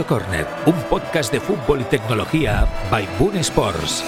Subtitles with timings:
[0.00, 4.02] Quinto Corner, un podcast de fútbol y tecnología by Boon Sports.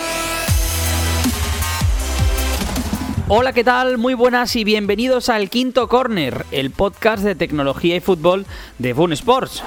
[3.29, 3.99] Hola, ¿qué tal?
[3.99, 8.47] Muy buenas y bienvenidos al Quinto Corner, el podcast de tecnología y fútbol
[8.79, 9.63] de Boon Sports.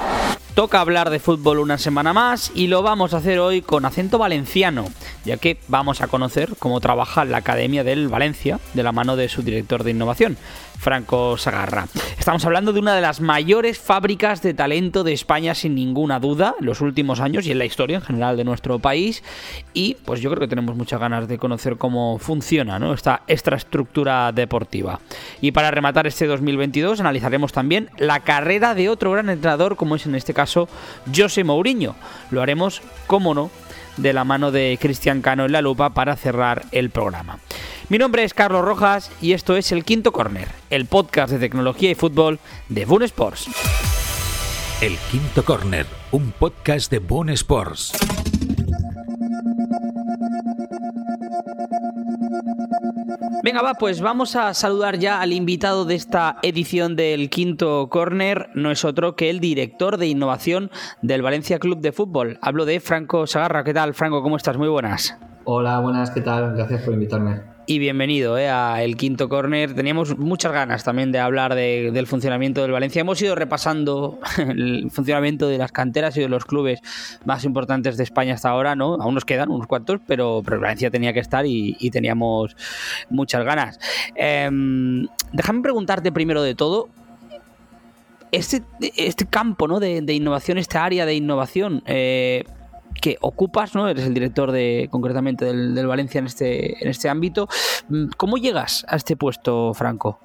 [0.56, 4.18] Toca hablar de fútbol una semana más y lo vamos a hacer hoy con acento
[4.18, 4.86] valenciano,
[5.26, 9.28] ya que vamos a conocer cómo trabaja la Academia del Valencia de la mano de
[9.28, 10.38] su director de innovación,
[10.80, 11.88] Franco Sagarra.
[12.18, 16.56] Estamos hablando de una de las mayores fábricas de talento de España sin ninguna duda
[16.58, 19.24] en los últimos años y en la historia en general de nuestro país
[19.74, 22.94] y pues yo creo que tenemos muchas ganas de conocer cómo funciona ¿no?
[22.94, 25.02] esta estructura deportiva.
[25.42, 30.06] Y para rematar este 2022 analizaremos también la carrera de otro gran entrenador como es
[30.06, 31.96] en este caso José Mourinho.
[32.32, 33.52] Lo haremos, como no,
[33.98, 37.40] de la mano de Cristian Cano en la lupa para cerrar el programa.
[37.90, 41.92] Mi nombre es Carlos Rojas y esto es El Quinto Corner, el podcast de tecnología
[41.92, 43.48] y fútbol de Boon Sports.
[44.82, 47.94] El Quinto Corner, un podcast de Boon Sports.
[53.46, 58.50] Venga, va, pues vamos a saludar ya al invitado de esta edición del Quinto Corner.
[58.56, 60.72] No es otro que el director de innovación
[61.04, 62.40] del Valencia Club de Fútbol.
[62.42, 63.64] Hablo de Franco Sagarra.
[63.64, 64.24] ¿Qué tal, Franco?
[64.24, 64.58] ¿Cómo estás?
[64.58, 65.16] Muy buenas.
[65.44, 66.56] Hola, buenas, ¿qué tal?
[66.56, 69.74] Gracias por invitarme y bienvenido eh, a El Quinto Corner.
[69.74, 73.02] Teníamos muchas ganas también de hablar del funcionamiento del Valencia.
[73.02, 76.82] Hemos ido repasando el funcionamiento de las canteras y de los clubes
[77.26, 78.96] más importantes de España hasta ahora, ¿no?
[78.96, 82.56] Aún nos quedan unos cuantos, pero, pero Valencia tenía que estar y, teníamos
[83.10, 83.80] muchas ganas.
[84.16, 86.90] Em, déjame preguntarte primero de todo.
[88.32, 88.64] Este,
[88.98, 89.80] este campo ¿no?
[89.80, 92.44] de, innovación, esta área de innovación, eh,
[93.02, 93.88] que ocupas, ¿no?
[93.88, 97.48] Eres el director de, concretamente del, Valencia en este, en este ámbito.
[97.90, 100.20] Mm, ¿Cómo llegas a este puesto, Franco?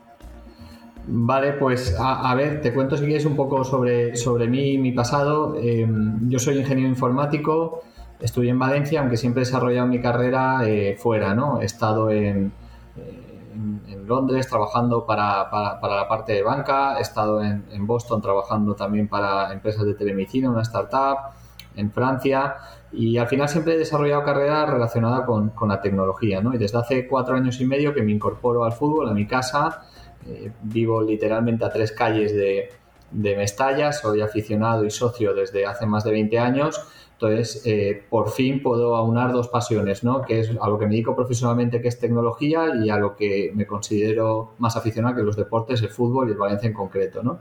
[1.07, 4.93] Vale, pues a, ver, te cuento si quieres un poco sobre, sobre mí y mi
[4.93, 5.57] pasado.
[5.57, 7.83] Em, yo soy ingeniero informático,
[8.21, 11.61] estudié en Valencia, aunque siempre he desarrollado mi carrera eh, fuera, ¿no?
[11.61, 12.53] He estado en,
[12.97, 18.75] en, Londres trabajando para, para, la parte de banca, he estado en, en Boston trabajando
[18.75, 21.33] también para empresas de telemedicina, una startup
[21.77, 22.57] en Francia
[22.93, 26.55] y al final siempre he desarrollado carrera relacionada con, la tecnología, ¿no?
[26.55, 29.83] Y desde hace cuatro años y medio que me incorporo al fútbol, a mi casa,
[30.27, 32.71] eh, vivo literalmente a tres calles de,
[33.13, 36.81] de, Mestalla, soy aficionado y socio desde hace más de 20 años,
[37.13, 40.23] entonces eh, por fin puedo aunar dos pasiones, ¿no?
[40.23, 43.53] Que es a lo que me dedico profesionalmente, que es tecnología, y a lo que
[43.55, 47.41] me considero más aficionado, que los deportes, el fútbol y el Valencia en concreto, ¿no?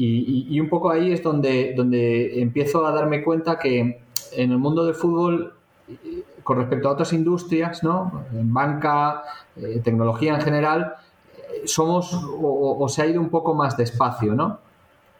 [0.00, 4.00] Y, un poco ahí es donde, donde empiezo a darme cuenta que
[4.32, 5.54] en el mundo del fútbol,
[6.44, 8.24] con respecto a otras industrias, ¿no?
[8.32, 9.24] en banca,
[9.56, 10.94] eh, tecnología en general,
[11.36, 14.60] eh, somos o, se ha ido un poco más despacio, ¿no?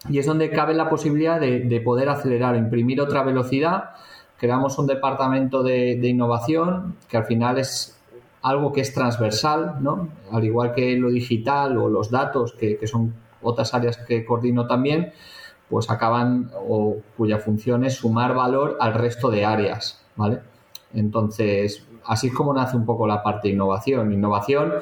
[0.09, 3.91] Y es donde cabe la posibilidad de, poder acelerar, imprimir otra velocidad.
[4.39, 8.01] Creamos un departamento de, innovación que al final es
[8.43, 10.09] algo que es transversal, ¿no?
[10.31, 13.13] Al igual que lo digital o los datos, que, que son
[13.43, 15.13] otras áreas que coordino también,
[15.69, 20.41] pues acaban o cuya función es sumar valor al resto de áreas, ¿vale?
[20.95, 24.13] Entonces, así es como nace un poco la parte de innovación.
[24.13, 24.73] Innovación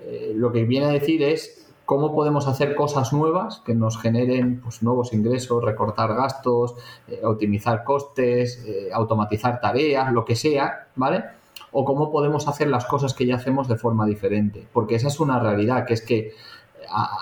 [0.00, 4.60] eh, lo que viene a decir es cómo podemos hacer cosas nuevas que nos generen
[4.60, 6.74] pues, nuevos ingresos, recortar gastos,
[7.08, 11.24] eh, optimizar costes, eh, automatizar tareas, lo que sea, ¿vale?
[11.70, 14.66] O cómo podemos hacer las cosas que ya hacemos de forma diferente.
[14.72, 16.32] Porque esa es una realidad, que es que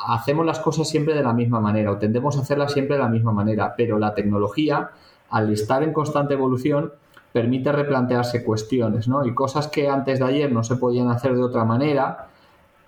[0.08, 3.08] hacemos las cosas siempre de la misma manera o tendemos a hacerlas siempre de la
[3.08, 4.90] misma manera, pero la tecnología,
[5.30, 6.92] al estar en constante evolución,
[7.32, 9.24] permite replantearse cuestiones, ¿no?
[9.24, 12.28] Y cosas que antes de ayer no se podían hacer de otra manera,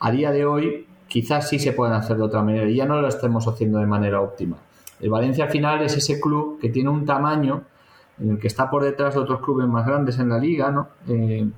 [0.00, 3.00] a día de hoy quizás sí se pueden hacer de otra manera y ya no
[3.00, 4.56] lo estemos haciendo de manera óptima.
[5.00, 7.62] El Valencia al final es ese club que tiene un tamaño
[8.20, 10.88] en el que está por detrás de otros clubes más grandes en la liga, ¿no?
[11.08, 11.48] Eh,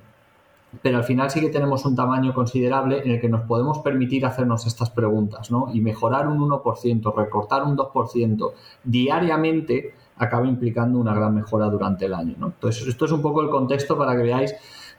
[0.81, 4.25] pero al final sí que tenemos un tamaño considerable en el que nos podemos permitir
[4.25, 5.67] hacernos estas preguntas, ¿no?
[5.73, 8.51] Y mejorar un 1%, recortar un 2%
[8.83, 12.47] diariamente acaba implicando una gran mejora durante el año, ¿no?
[12.47, 14.55] Entonces, esto es un poco el contexto para que veáis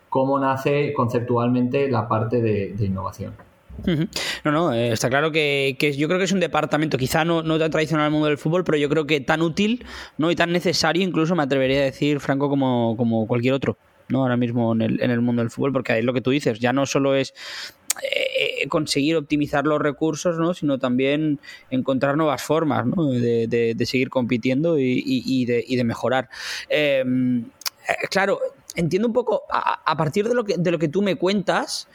[0.08, 3.34] cómo nace conceptualmente la parte de, innovación.
[4.44, 7.58] No, no, eh, está claro que, yo creo que es un departamento quizá no, no
[7.58, 9.84] tan tradicional al mundo del fútbol, pero yo creo que tan útil
[10.16, 10.30] ¿no?
[10.30, 13.76] y tan necesario, incluso me atrevería a decir, Franco, como, como cualquier otro.
[14.08, 14.22] ¿No?
[14.22, 16.58] ahora mismo en el, en el mundo del fútbol, porque ahí lo que tú dices,
[16.58, 17.34] ya no solo es
[18.02, 20.52] eh, eh, conseguir optimizar los recursos, ¿no?
[20.52, 23.06] sino también encontrar nuevas formas ¿no?
[23.06, 26.28] de, de, seguir compitiendo y, y, de, y de, mejorar.
[26.68, 27.44] Em,
[27.88, 28.38] eh, claro,
[28.74, 31.88] entiendo un poco, a, partir de lo, que, de lo que tú me cuentas,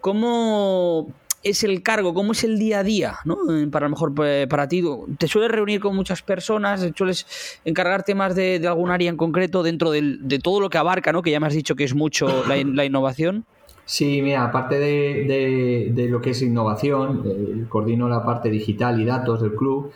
[0.00, 1.12] cómo
[1.46, 2.12] es el cargo?
[2.12, 3.16] ¿Cómo es el día a día?
[3.24, 3.36] ¿no?
[3.50, 4.82] Eh, para mejor pues, para ti,
[5.16, 6.86] ¿te sueles reunir con muchas personas?
[6.96, 11.22] ¿Sueles encargarte más de, algún área en concreto dentro de todo lo que abarca, ¿no?
[11.22, 13.44] que ya me has dicho que es mucho la, innovación?
[13.84, 19.40] Sí, mira, aparte de, lo que es innovación, eh, coordino la parte digital y datos
[19.40, 19.92] del club.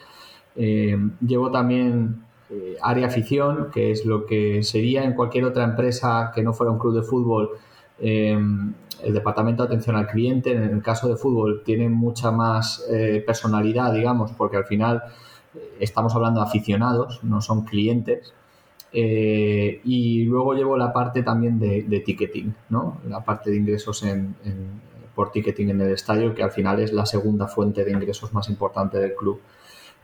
[0.54, 0.96] Eh,
[1.26, 2.22] llevo también
[2.82, 6.78] área afición, que es lo que sería en cualquier otra empresa que no fuera un
[6.78, 7.50] club de fútbol
[9.02, 13.22] el departamento de atención al cliente, en el caso de fútbol, tiene mucha más eh,
[13.26, 15.02] personalidad, digamos, porque al final
[15.54, 18.32] eh, estamos hablando de aficionados, no son clientes.
[18.92, 22.98] Eh, y luego llevo la parte también de, ticketing, ¿no?
[23.08, 24.34] La parte de ingresos en,
[25.14, 28.48] por ticketing en el estadio, que al final es la segunda fuente de ingresos más
[28.48, 29.40] importante del club.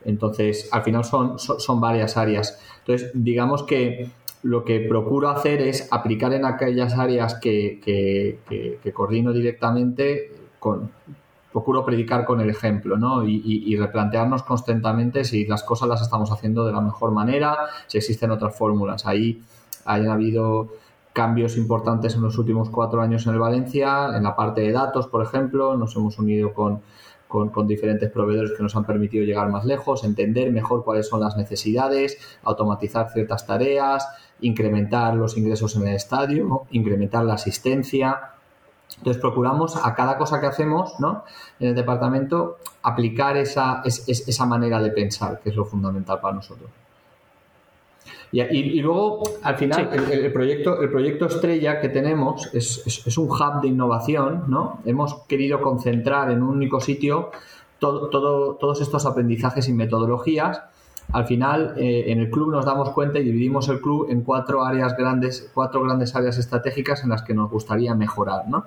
[0.04, 2.60] Entonces, al final son, son varias áreas.
[2.78, 4.10] Entonces, digamos que
[4.46, 10.90] lo que procuro hacer es aplicar en aquellas áreas que, que, coordino directamente, con,
[11.52, 13.24] procuro predicar con el ejemplo ¿no?
[13.26, 17.56] Y, replantearnos constantemente si las cosas las estamos haciendo de la mejor manera,
[17.88, 19.04] si existen otras fórmulas.
[19.04, 19.42] Ahí
[19.84, 20.68] hayan habido
[21.12, 25.08] cambios importantes en los últimos cuatro años en el Valencia, en la parte de datos,
[25.08, 26.82] por ejemplo, nos hemos unido con
[27.28, 31.36] con, diferentes proveedores que nos han permitido llegar más lejos, entender mejor cuáles son las
[31.36, 34.06] necesidades, automatizar ciertas tareas,
[34.40, 38.32] incrementar los ingresos en el estadio, incrementar la asistencia.
[38.98, 41.24] Entonces procuramos a cada cosa que hacemos ¿no?
[41.60, 46.70] en el departamento aplicar esa, esa manera de pensar, que es lo fundamental para nosotros.
[48.32, 53.68] Y, luego, al final, el, proyecto, el proyecto estrella que tenemos es, un hub de
[53.68, 54.80] innovación, ¿no?
[54.84, 57.30] Hemos querido concentrar en un único sitio
[57.78, 58.08] todo,
[58.56, 60.60] todos estos aprendizajes y metodologías.
[61.12, 64.64] Al final, eh, en el club nos damos cuenta y dividimos el club en cuatro
[64.64, 68.66] áreas grandes, cuatro grandes áreas estratégicas en las que nos gustaría mejorar, ¿no?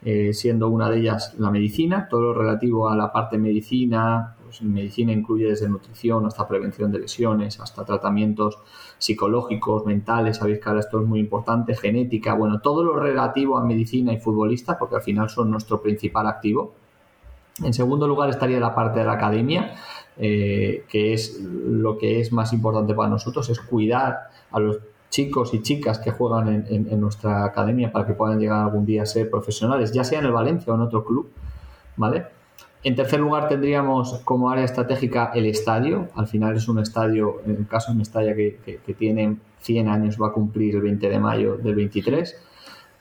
[0.00, 4.62] Eh, siendo una de ellas la medicina, todo lo relativo a la parte medicina, pues
[4.62, 8.58] medicina incluye desde nutrición hasta prevención de lesiones, hasta tratamientos
[8.98, 13.64] psicológicos, mentales, sabéis que ahora esto es muy importante, genética, bueno, todo lo relativo a
[13.64, 16.74] medicina y futbolista, porque al final son nuestro principal activo.
[17.64, 19.74] En segundo lugar estaría la parte de la academia,
[20.18, 24.78] eh, que es lo que es más importante para nosotros, es cuidar a los
[25.10, 29.06] chicos y chicas que juegan en, nuestra academia para que puedan llegar algún día a
[29.06, 31.30] ser profesionales, ya sea en el Valencia o en otro club,
[31.96, 32.26] ¿vale?
[32.84, 36.08] En tercer lugar tendríamos como área estratégica el estadio.
[36.14, 40.16] Al final es un estadio, en el caso de Mestalla, que, que, tiene 100 años,
[40.20, 42.36] va a cumplir el 20 de mayo del 23.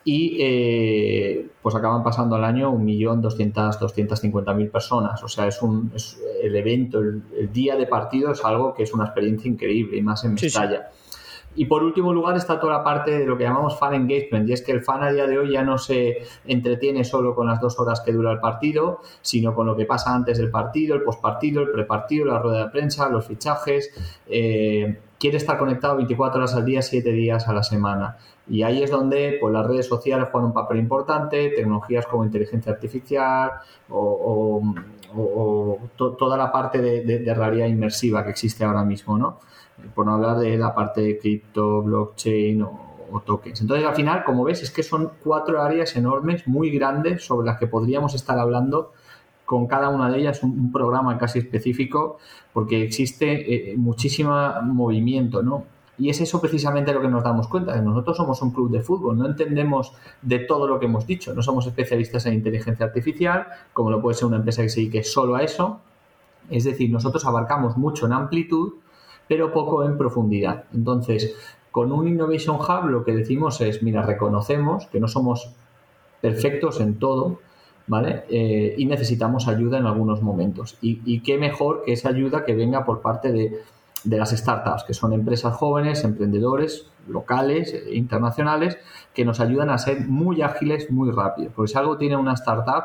[0.10, 5.22] Y eh, pues acaban pasando al año 1.200.000, 250.000 personas.
[5.22, 5.92] O sea, es, un,
[6.42, 10.24] el evento, el, día de partido es algo que es una experiencia increíble y más
[10.24, 10.92] en Mestalla.
[11.58, 14.54] Y por último lugar está toda la parte de lo que llamamos fan engagement, y
[14.54, 17.60] es que el fan a día de hoy ya no se entretiene solo con las
[17.60, 21.02] dos horas que dura el partido, sino con lo que pasa antes del partido, el
[21.02, 23.92] postpartido, el prepartido, la rueda de prensa, los fichajes.
[24.26, 28.18] Eh, quiere estar conectado 24 horas al día, 7 días a la semana.
[28.48, 32.72] Y ahí es donde pues, las redes sociales juegan un papel importante, tecnologías como inteligencia
[32.72, 33.52] artificial
[33.90, 34.62] o,
[35.98, 39.40] toda la parte de, de realidad inmersiva que existe ahora mismo, ¿no?
[39.94, 42.84] por no hablar de la parte de cripto, blockchain o,
[43.26, 43.62] tokens.
[43.62, 47.58] Entonces, al final, como ves, es que son cuatro áreas enormes, muy grandes, sobre las
[47.58, 48.92] que podríamos estar hablando
[49.48, 52.18] con cada una de ellas un, programa casi específico,
[52.52, 55.64] porque existe eh, muchísimo movimiento, ¿no?
[55.98, 58.82] Y es eso precisamente lo que nos damos cuenta, que nosotros somos un club de
[58.82, 63.48] fútbol, no entendemos de todo lo que hemos dicho, no somos especialistas en inteligencia artificial,
[63.72, 65.80] como lo puede ser una empresa que se dedique solo a eso.
[66.50, 68.74] Es decir, nosotros abarcamos mucho en amplitud,
[69.30, 70.66] pero poco en profundidad.
[70.74, 71.38] Entonces,
[71.72, 75.54] con un Innovation Hub lo que decimos es, mira, reconocemos que no somos
[76.20, 77.40] perfectos en todo,
[77.88, 78.24] ¿vale?
[78.30, 80.78] Eh, y necesitamos ayuda en algunos momentos.
[80.82, 83.62] Y, qué mejor que esa ayuda que venga por parte de,
[84.04, 88.78] de las startups, que son empresas jóvenes, emprendedores locales, e internacionales,
[89.14, 91.52] que nos ayudan a ser muy ágiles muy rápido.
[91.56, 92.84] Porque si algo tiene una startup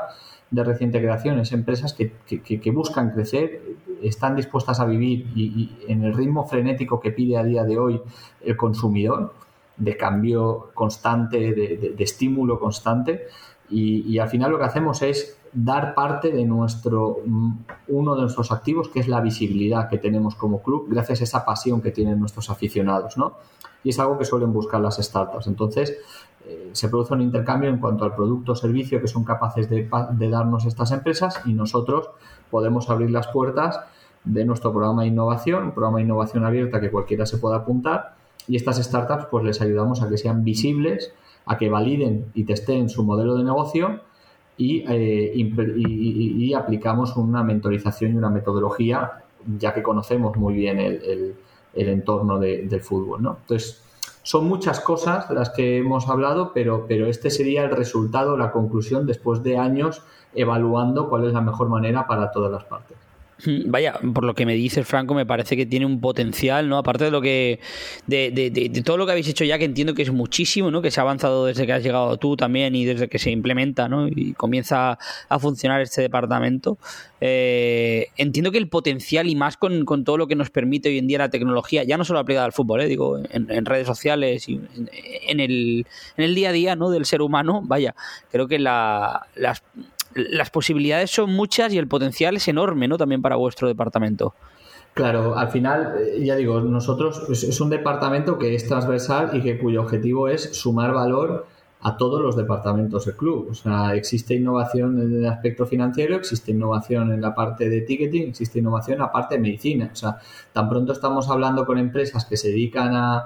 [0.51, 3.61] de reciente creación, es empresas que, que buscan crecer
[4.03, 8.01] están dispuestas a vivir y, en el ritmo frenético que pide a día de hoy
[8.45, 9.33] el consumidor,
[9.77, 13.27] de cambio constante, de, estímulo constante.
[13.73, 17.53] Y, al final lo que hacemos es dar parte de nuestro mm,
[17.89, 21.45] uno de nuestros activos que es la visibilidad que tenemos como club gracias a esa
[21.45, 23.35] pasión que tienen nuestros aficionados ¿no?
[23.85, 25.99] y es algo que suelen buscar las startups entonces
[26.47, 29.89] eh, se produce un intercambio en cuanto al producto o servicio que son capaces de,
[30.29, 32.11] darnos estas empresas y nosotros
[32.51, 33.81] podemos abrir las puertas
[34.25, 38.15] de nuestro programa de innovación, un programa de innovación abierta que cualquiera se pueda apuntar
[38.49, 41.13] y estas startups pues les ayudamos a que sean visibles,
[41.47, 44.01] a que validen y testeen su modelo de negocio
[44.59, 49.25] eh, y, aplicamos una mentorización y una metodología,
[49.59, 51.35] ya que conocemos muy bien el,
[51.75, 53.23] entorno del fútbol.
[53.23, 53.39] ¿no?
[53.41, 53.83] Entonces,
[54.23, 59.07] son muchas cosas las que hemos hablado, pero, pero este sería el resultado, la conclusión
[59.07, 60.03] después de años
[60.35, 62.97] evaluando cuál es la mejor manera para todas las partes.
[63.67, 66.79] Vaya, por lo que me dices, Franco, me parece que tiene un potencial, ¿no?
[66.79, 67.61] Aparte de lo que.
[68.07, 70.83] De, de, de, todo lo que habéis hecho ya, que entiendo que es muchísimo, ¿no?
[70.83, 73.89] Que se ha avanzado desde que has llegado tú también y desde que se implementa,
[73.89, 74.09] ¿no?
[74.09, 76.79] Y comienza a funcionar este departamento.
[77.21, 81.07] Eh, entiendo que el potencial y más con, todo lo que nos permite hoy en
[81.07, 82.89] día la tecnología, ya no solo aplicada al fútbol, ¿eh?
[82.89, 84.61] digo, en, redes sociales y
[85.29, 86.91] en, el, en el día a día, ¿no?
[86.91, 87.95] Del ser humano, vaya,
[88.33, 89.63] creo que la, las
[90.15, 92.99] las posibilidades son muchas y el potencial es enorme, ¿no?
[92.99, 94.35] También para vuestro departamento.
[94.95, 99.59] Claro, al final, eh, ya digo, nosotros es un departamento que es transversal y que
[99.59, 101.47] cuyo objetivo es sumar valor
[101.81, 103.49] a todos los departamentos del club.
[103.51, 108.29] O sea, existe innovación en el aspecto financiero, existe innovación en la parte de ticketing,
[108.29, 109.91] existe innovación en la parte de medicina.
[109.93, 110.19] O sea,
[110.53, 113.17] tan pronto estamos hablando con empresas que se dedican a,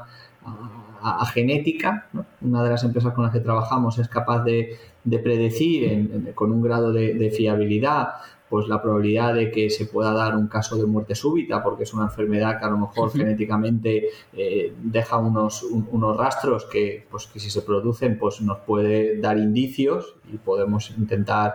[0.44, 0.85] a,
[1.32, 2.08] genética.
[2.40, 4.76] Una de las empresas con las que trabajamos es capaz de,
[5.22, 8.08] predecir con un grado de, fiabilidad
[8.48, 11.92] pues la probabilidad de que se pueda dar un caso de muerte súbita porque es
[11.92, 17.40] una enfermedad que a lo mejor genéticamente eh, deja unos, unos rastros que, pues, que
[17.40, 21.54] si se producen pues nos puede dar indicios y podemos intentar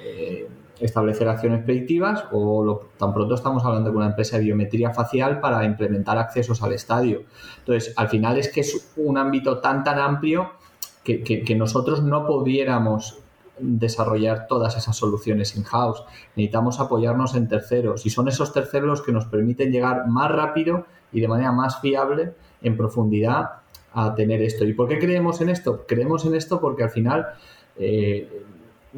[0.00, 0.46] eh,
[0.80, 5.64] establecer acciones predictivas o tan pronto estamos hablando de una empresa de biometría facial para
[5.64, 7.22] implementar accesos al estadio.
[7.58, 10.52] Entonces, al final es que es un ámbito tan tan amplio
[11.16, 13.18] que, nosotros no pudiéramos
[13.58, 16.04] desarrollar todas esas soluciones in-house.
[16.36, 20.86] Necesitamos apoyarnos en terceros y son esos terceros los que nos permiten llegar más rápido
[21.12, 23.60] y de manera más fiable, en profundidad,
[23.94, 24.64] a tener esto.
[24.64, 25.84] ¿Y por qué creemos en esto?
[25.88, 27.26] Creemos en esto porque al final
[27.76, 28.44] eh,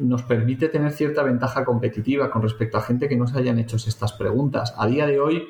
[0.01, 3.77] nos permite tener cierta ventaja competitiva con respecto a gente que no se hayan hecho
[3.77, 4.73] estas preguntas.
[4.77, 5.47] A día de hoy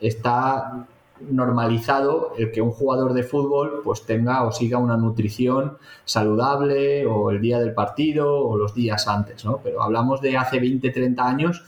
[0.00, 0.86] está
[1.20, 7.30] normalizado el que un jugador de fútbol pues tenga o siga una nutrición saludable o
[7.30, 9.60] el día del partido o los días antes, ¿no?
[9.62, 11.64] Pero hablamos de hace 20, 30 años,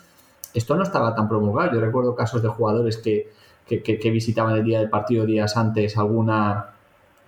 [0.53, 1.73] esto no estaba tan promulgado.
[1.73, 3.33] Yo recuerdo casos de jugadores que,
[3.67, 6.75] que, visitaban el día del partido días antes alguna,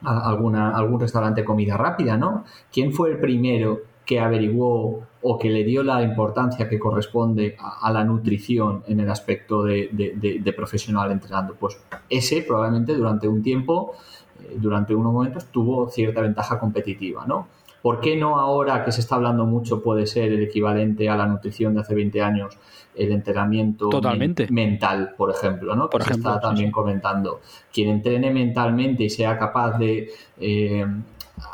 [0.03, 2.45] alguna, algún restaurante de comida rápida, ¿no?
[2.71, 7.93] ¿Quién fue el primero que averiguó o que le dio la importancia que corresponde a,
[7.93, 11.55] la nutrición en el aspecto de, profesional entrenando.
[11.55, 13.93] Pues ese probablemente durante un tiempo,
[14.41, 17.47] eh, durante unos momentos, tuvo cierta ventaja competitiva, ¿no?
[17.83, 21.29] ¿Por qué no ahora que se está hablando mucho puede ser el equivalente a la
[21.29, 22.59] nutrición de hace 20 años
[22.97, 23.91] el entrenamiento
[24.51, 25.89] mental, por ejemplo, ¿no?
[25.89, 27.43] Por que se está también comentando.
[27.73, 30.85] Quien entrene mentalmente y sea capaz de eh,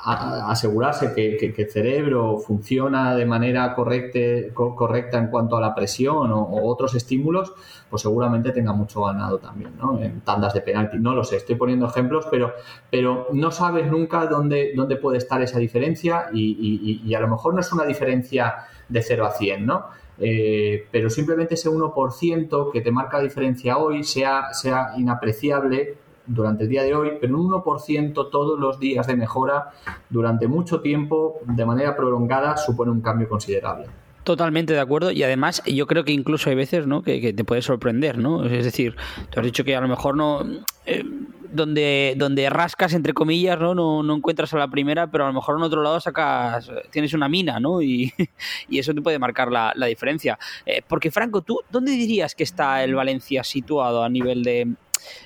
[0.04, 4.18] asegurarse que, el cerebro funciona de manera correcta,
[4.54, 7.52] correcta en cuanto a la presión o, otros estímulos,
[7.90, 10.00] pues seguramente tenga mucho ganado también, ¿no?
[10.00, 10.98] En tandas de penalti.
[10.98, 12.54] No lo sé, estoy poniendo ejemplos, pero,
[12.90, 17.60] pero no sabes nunca dónde, dónde puede estar esa diferencia y, a lo mejor no
[17.60, 18.54] es una diferencia
[18.88, 19.86] de 0 a 100, ¿no?
[20.18, 26.64] Eh, pero simplemente ese 1% que te marca la diferencia hoy sea, sea inapreciable durante
[26.64, 29.70] el día de hoy, pero un 1% todos los días de mejora
[30.10, 33.86] durante mucho tiempo, de manera prolongada, supone un cambio considerable.
[34.24, 37.00] Totalmente de acuerdo y además yo creo que incluso hay veces ¿no?
[37.02, 38.44] que, te puede sorprender, ¿no?
[38.44, 38.96] Es decir,
[39.30, 40.42] tú has dicho que a lo mejor no...
[40.84, 41.04] Eh,
[41.52, 43.74] donde, donde rascas, entre comillas, ¿no?
[43.74, 44.14] ¿no?
[44.14, 47.60] encuentras a la primera, pero a lo mejor en otro lado sacas, tienes una mina,
[47.60, 47.80] ¿no?
[47.80, 48.12] Y,
[48.70, 50.38] eso te puede marcar la, diferencia.
[50.66, 54.74] Eh, porque Franco, ¿tú dónde dirías que está el Valencia situado a nivel de...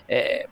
[0.08, 0.46] Eh,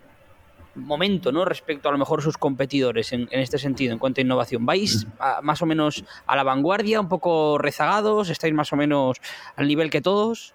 [0.78, 1.44] momento, ¿no?
[1.44, 4.66] Respecto a lo mejor sus competidores en, este sentido, en cuanto a innovación.
[4.66, 5.06] ¿Vais
[5.42, 8.30] más o menos a la vanguardia, un poco rezagados?
[8.30, 9.18] ¿Estáis más o menos
[9.56, 10.54] al nivel que todos?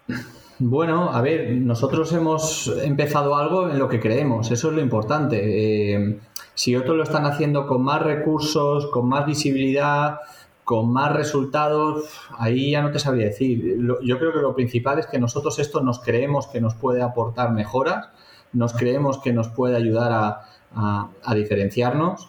[0.58, 5.40] Bueno, a ver, nosotros hemos empezado algo en lo que creemos, eso es lo importante.
[5.42, 6.18] Eh,
[6.54, 10.20] si otros lo están haciendo con más recursos, con más visibilidad,
[10.62, 12.04] con más resultados,
[12.38, 13.78] ahí ya no te sabría decir.
[14.02, 17.52] Yo creo que lo principal es que nosotros esto nos creemos que nos puede aportar
[17.52, 18.08] mejoras
[18.54, 20.12] nos creemos que nos puede ayudar
[20.74, 22.28] a, diferenciarnos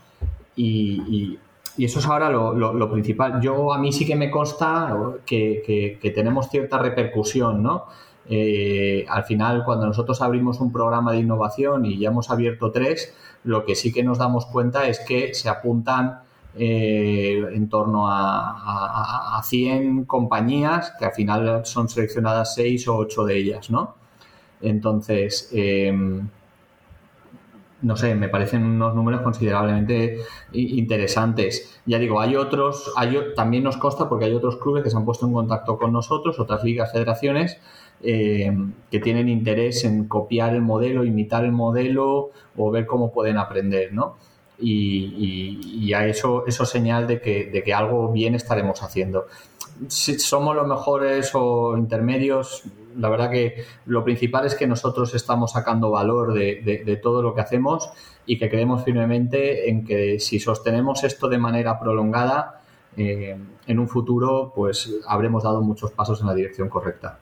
[0.55, 1.39] y,
[1.77, 3.41] eso es ahora lo, principal.
[3.41, 7.85] Yo a mí sí que me consta que, tenemos cierta repercusión, ¿no?
[8.27, 13.13] Eh, al final, cuando nosotros abrimos un programa de innovación y ya hemos abierto tres,
[13.43, 16.21] lo que sí que nos damos cuenta es que se apuntan
[16.57, 23.25] eh, en torno a, a, 100 compañías, que al final son seleccionadas 6 o 8
[23.25, 23.95] de ellas, ¿no?
[24.61, 26.27] Entonces, em,
[27.81, 30.17] no sé, me parecen unos números considerablemente
[30.53, 31.79] interesantes.
[31.85, 35.05] Ya digo, hay otros, hay, también nos consta porque hay otros clubes que se han
[35.05, 37.59] puesto en contacto con nosotros, otras ligas, federaciones,
[38.01, 38.51] eh,
[38.89, 43.93] que tienen interés en copiar el modelo, imitar el modelo o ver cómo pueden aprender,
[43.93, 44.15] ¿no?
[44.57, 49.27] Y, a eso, eso señal de que, de que algo bien estaremos haciendo.
[49.87, 52.63] Si somos los mejores o intermedios,
[52.97, 57.41] la verdad que lo principal es que nosotros estamos sacando valor de, todo lo que
[57.41, 57.89] hacemos
[58.25, 62.61] y que creemos firmemente en que si sostenemos esto de manera prolongada,
[62.97, 63.35] eh,
[63.67, 67.19] en un futuro, pues habremos dado muchos pasos en la dirección correcta.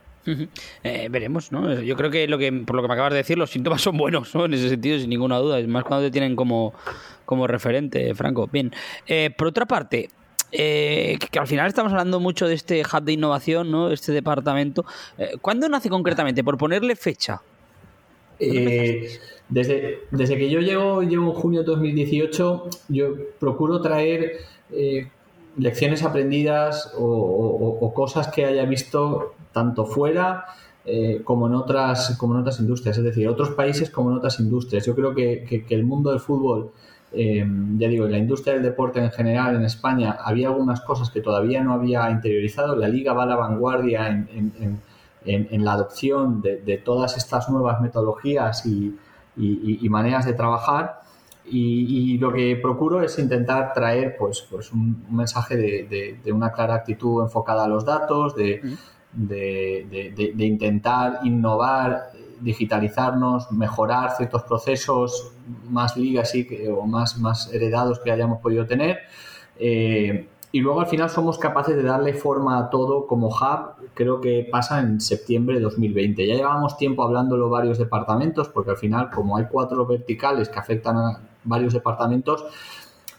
[0.84, 1.82] Eh, veremos, ¿no?
[1.82, 3.98] Yo creo que, lo que por lo que me acabas de decir, los síntomas son
[3.98, 4.46] buenos, ¿no?
[4.46, 5.60] En ese sentido, sin ninguna duda.
[5.68, 6.74] Más cuando te tienen como,
[7.26, 8.48] como referente, Franco.
[8.48, 8.72] Bien.
[9.08, 10.10] Eh, por otra parte,
[10.56, 13.92] eh, que, al final estamos hablando mucho de este hub de innovación, ¿no?
[13.92, 14.86] Este departamento.
[15.18, 16.44] Eh, ¿Cuándo nace concretamente?
[16.44, 17.42] Por ponerle fecha.
[18.40, 19.20] Eh,
[19.50, 24.42] desde, desde que yo llego, llego en junio de 2018, yo procuro traer
[25.58, 30.46] lecciones aprendidas o, cosas que haya visto tanto fuera
[31.24, 34.86] como, en otras, como en otras industrias, es decir, otros países como en otras industrias.
[34.86, 36.72] Yo creo que el mundo del fútbol
[37.16, 37.46] eh,
[37.78, 41.22] ya digo, en la industria del deporte en general en España había algunas cosas que
[41.22, 42.76] todavía no había interiorizado.
[42.76, 44.82] La liga va a la vanguardia en,
[45.64, 48.98] la adopción de, todas estas nuevas metodologías y,
[49.90, 51.02] maneras de trabajar.
[51.46, 57.22] Y, lo que procuro es intentar traer pues, pues un, mensaje de, una clara actitud
[57.22, 58.60] enfocada a los datos, de,
[60.40, 62.13] intentar innovar
[62.44, 65.32] digitalizarnos, mejorar ciertos procesos
[65.70, 69.00] más legacy o más, más heredados que hayamos podido tener.
[69.58, 74.22] Eh, y luego al final somos capaces de darle forma a todo como hub, creo
[74.22, 76.28] que pasa en septiembre de 2020.
[76.28, 80.98] Ya llevamos tiempo hablándolo varios departamentos, porque al final como hay cuatro verticales que afectan
[80.98, 82.46] a varios departamentos,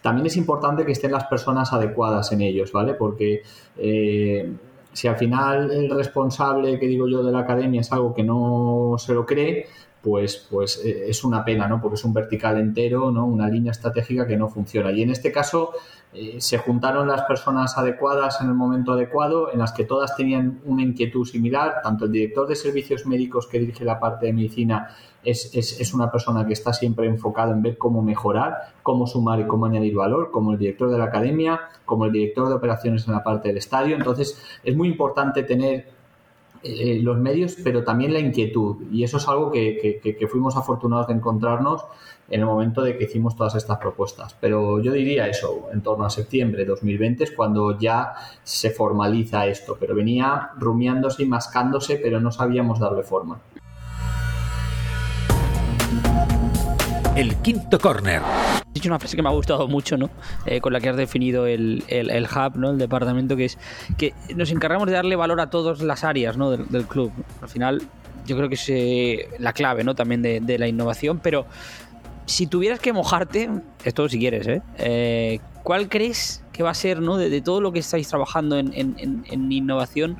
[0.00, 2.94] también es importante que estén las personas adecuadas en ellos, ¿vale?
[2.94, 3.42] Porque
[3.78, 4.54] eh,
[4.94, 8.94] si al final el responsable, que digo yo, de la academia es algo que no
[8.98, 9.66] se lo cree,
[10.04, 11.80] pues, pues eh, es una pena, ¿no?
[11.80, 13.24] Porque es un vertical entero, ¿no?
[13.24, 14.92] Una línea estratégica que no funciona.
[14.92, 15.72] Y en este caso
[16.12, 20.60] eh, se juntaron las personas adecuadas en el momento adecuado, en las que todas tenían
[20.66, 24.94] una inquietud similar, tanto el director de servicios médicos que dirige la parte de medicina
[25.24, 29.66] es, una persona que está siempre enfocado en ver cómo mejorar, cómo sumar y cómo
[29.66, 33.24] añadir valor, como el director de la academia, como el director de operaciones en la
[33.24, 33.96] parte del estadio.
[33.96, 35.93] Entonces, es muy importante tener
[36.64, 38.76] eh, los medios, pero también la inquietud.
[38.90, 41.84] Y eso es algo que, que, fuimos afortunados de encontrarnos
[42.28, 44.34] en el momento de que hicimos todas estas propuestas.
[44.40, 49.46] Pero yo diría eso, en torno a septiembre de 2020 es cuando ya se formaliza
[49.46, 53.40] esto, pero venía rumiándose y mascándose, pero no sabíamos darle forma.
[57.16, 58.22] el quinto corner.
[58.84, 60.10] Dicho una frase que me ha gustado mucho, ¿no?
[60.44, 62.72] Eh, con la que has definido el, el, hub, ¿no?
[62.72, 63.58] El departamento, que es
[63.96, 66.50] que nos encargamos de darle valor a todas las áreas, ¿no?
[66.50, 67.10] Del, club.
[67.40, 67.80] Al final,
[68.26, 69.94] yo creo que es eh, la clave, ¿no?
[69.94, 71.46] También de, la innovación, pero
[72.26, 73.48] si tuvieras que mojarte,
[73.84, 74.60] esto si quieres, ¿eh?
[74.76, 77.16] eh cuál crees que va a ser, ¿no?
[77.16, 80.18] De, todo lo que estáis trabajando en, en innovación,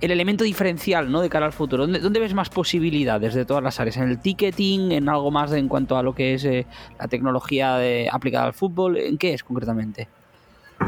[0.00, 1.20] el elemento diferencial ¿no?
[1.20, 1.86] de cara al futuro?
[1.86, 3.96] ¿Dónde, ves más posibilidades de todas las áreas?
[3.96, 4.92] ¿En el ticketing?
[4.92, 6.66] ¿En algo más en cuanto a lo que es eh,
[6.98, 7.78] la tecnología
[8.12, 8.96] aplicada al fútbol?
[8.96, 10.08] ¿En qué es concretamente?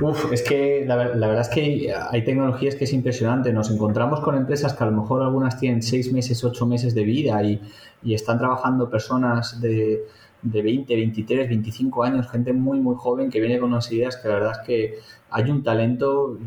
[0.00, 3.52] Uf, es que la, verdad es que hay tecnologías que es impresionante.
[3.52, 7.04] Nos encontramos con empresas que a lo mejor algunas tienen seis meses, ocho meses de
[7.04, 7.60] vida y,
[8.04, 10.04] están trabajando personas de,
[10.42, 14.28] de 20, 23, 25 años, gente muy, muy joven que viene con unas ideas que
[14.28, 14.98] la verdad es que
[15.30, 16.38] hay un talento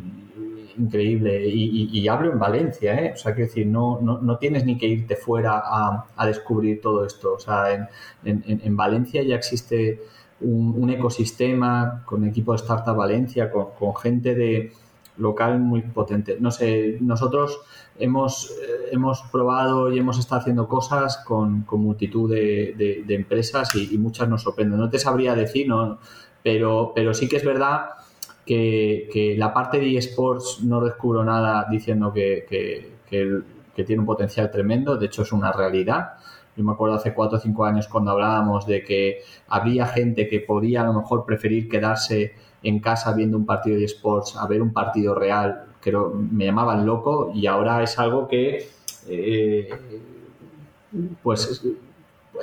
[0.77, 1.47] increíble.
[1.47, 3.11] Y, hablo en Valencia, ¿eh?
[3.13, 7.33] O sea, quiero decir, no, no, tienes ni que irte fuera a, descubrir todo esto.
[7.33, 7.89] O sea,
[8.23, 10.01] en, Valencia ya existe
[10.41, 14.73] un, ecosistema con equipo de Startup Valencia, con, gente de
[15.17, 16.37] local muy potente.
[16.39, 17.61] No sé, nosotros
[17.99, 24.27] hemos, eh, hemos probado y hemos estado haciendo cosas con, multitud de, empresas y, muchas
[24.29, 24.79] nos sorprenden.
[24.79, 25.99] No te sabría decir, ¿no?
[26.43, 28.00] Pero, pero sí que es verdad
[28.45, 35.07] que, la parte de eSports no descubro nada diciendo que, tiene un potencial tremendo, de
[35.07, 36.13] hecho es una realidad.
[36.55, 40.41] Yo me acuerdo hace cuatro o cinco años cuando hablábamos de que había gente que
[40.41, 44.61] podía a lo mejor preferir quedarse en casa viendo un partido de esports a ver
[44.61, 48.67] un partido real, que me llamaban loco y ahora es algo que
[49.07, 49.69] eh,
[51.23, 51.65] pues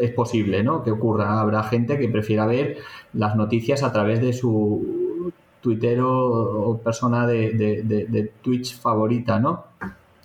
[0.00, 0.82] es posible ¿no?
[0.82, 1.40] que ocurra.
[1.40, 2.78] Habrá gente que prefiera ver
[3.12, 5.07] las noticias a través de su
[5.68, 9.64] tuitero o persona de, Twitch favorita, ¿no?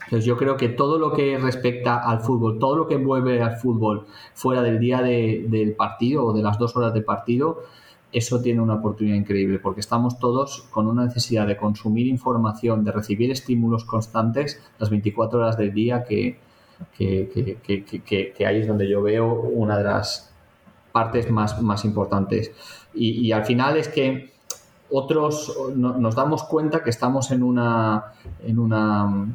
[0.05, 3.57] Entonces yo creo que todo lo que respecta al fútbol, todo lo que mueve al
[3.57, 7.63] fútbol fuera del día del partido o de las dos horas de partido,
[8.13, 12.91] eso tiene una oportunidad increíble porque estamos todos con una necesidad de consumir información, de
[12.91, 16.37] recibir estímulos constantes las 24 horas del día que,
[16.97, 20.31] que, ahí es donde yo veo una de las
[20.91, 22.51] partes más, más importantes.
[22.93, 24.32] Y, al final es que
[24.95, 28.13] otros nos damos cuenta que estamos en una,
[28.45, 29.27] en una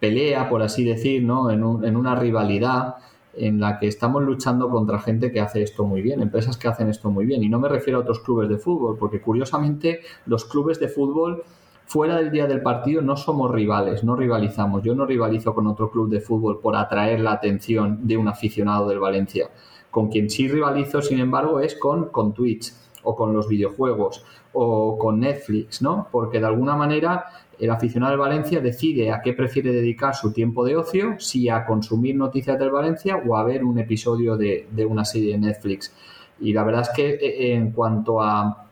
[0.00, 1.48] pelea, por así decir, ¿no?
[1.48, 2.96] en, en una rivalidad
[3.34, 6.88] en la que estamos luchando contra gente que hace esto muy bien, empresas que hacen
[6.88, 7.44] esto muy bien.
[7.44, 11.44] Y no me refiero a otros clubes de fútbol, porque curiosamente los clubes de fútbol
[11.86, 14.82] fuera del día del partido no somos rivales, no rivalizamos.
[14.82, 18.88] Yo no rivalizo con otro club de fútbol por atraer la atención de un aficionado
[18.88, 19.50] del Valencia.
[19.90, 22.72] Con quien sí rivalizo, sin embargo, es con, con Twitch
[23.02, 26.08] o con los videojuegos o con Netflix, ¿no?
[26.10, 27.26] Porque de alguna manera
[27.60, 31.66] el aficionado del Valencia decide a qué prefiere dedicar su tiempo de ocio, si a
[31.66, 35.92] consumir noticias del Valencia o a ver un episodio de, una serie de Netflix.
[36.40, 38.66] Y la verdad es que eh, en cuanto a,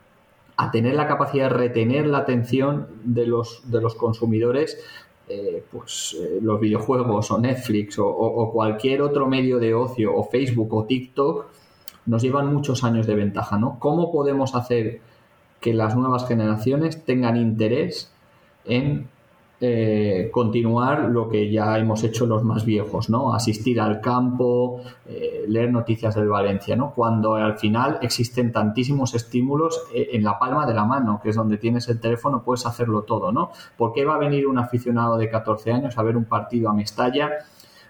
[0.73, 4.77] tener la capacidad de retener la atención de los, de los consumidores,
[5.29, 10.73] eh, pues eh, los videojuegos o Netflix o, cualquier otro medio de ocio o Facebook
[10.73, 11.45] o TikTok
[12.07, 13.77] nos llevan muchos años de ventaja, ¿no?
[13.79, 14.99] ¿Cómo podemos hacer
[15.59, 18.11] que las nuevas generaciones tengan interés
[18.65, 19.07] en
[19.61, 23.33] eh, continuar lo que ya hemos hecho los más viejos, ¿no?
[23.33, 26.93] Asistir al campo, eh, leer noticias del Valencia, ¿no?
[26.95, 31.35] Cuando al final existen tantísimos estímulos eh, en la palma de la mano, que es
[31.35, 33.51] donde tienes el teléfono, puedes hacerlo todo, ¿no?
[33.75, 36.73] ¿Por qué va a venir un aficionado de 14 años a ver un partido a
[36.73, 37.29] Mestalla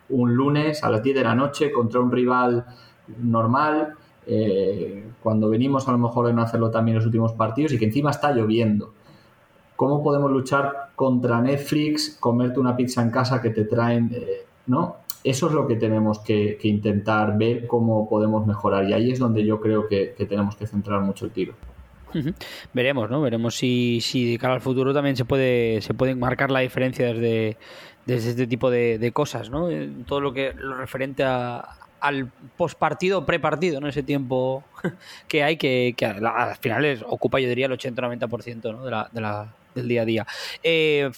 [0.10, 2.66] un lunes a las 10 de la noche contra un rival
[3.20, 3.94] normal?
[5.22, 8.32] Cuando venimos a lo mejor en hacerlo también los últimos partidos y que encima está
[8.32, 8.94] lloviendo
[9.80, 14.98] ¿Cómo podemos luchar contra Netflix, comerte una pizza en casa que te traen, eh, ¿no?
[15.24, 19.46] Eso es lo que tenemos que, intentar ver cómo podemos mejorar y ahí es donde
[19.46, 21.54] yo creo que, tenemos que centrar mucho el tiro.
[22.74, 23.22] Veremos, ¿no?
[23.22, 27.13] Veremos si, si de cara al futuro también se puede, se puede marcar la diferencia
[27.13, 27.56] desde,
[28.06, 29.70] desde este tipo de, cosas, ¿no?
[30.06, 31.70] Todo lo que lo referente a,
[32.02, 33.88] al postpartido, prepartido, ¿no?
[33.88, 34.64] Ese tiempo
[35.28, 38.86] que hay que, que al final ocupa, yo diría, el 80-90% ¿no?
[38.86, 40.28] de, la, de, la, del día a día.
[40.64, 41.10] Eh,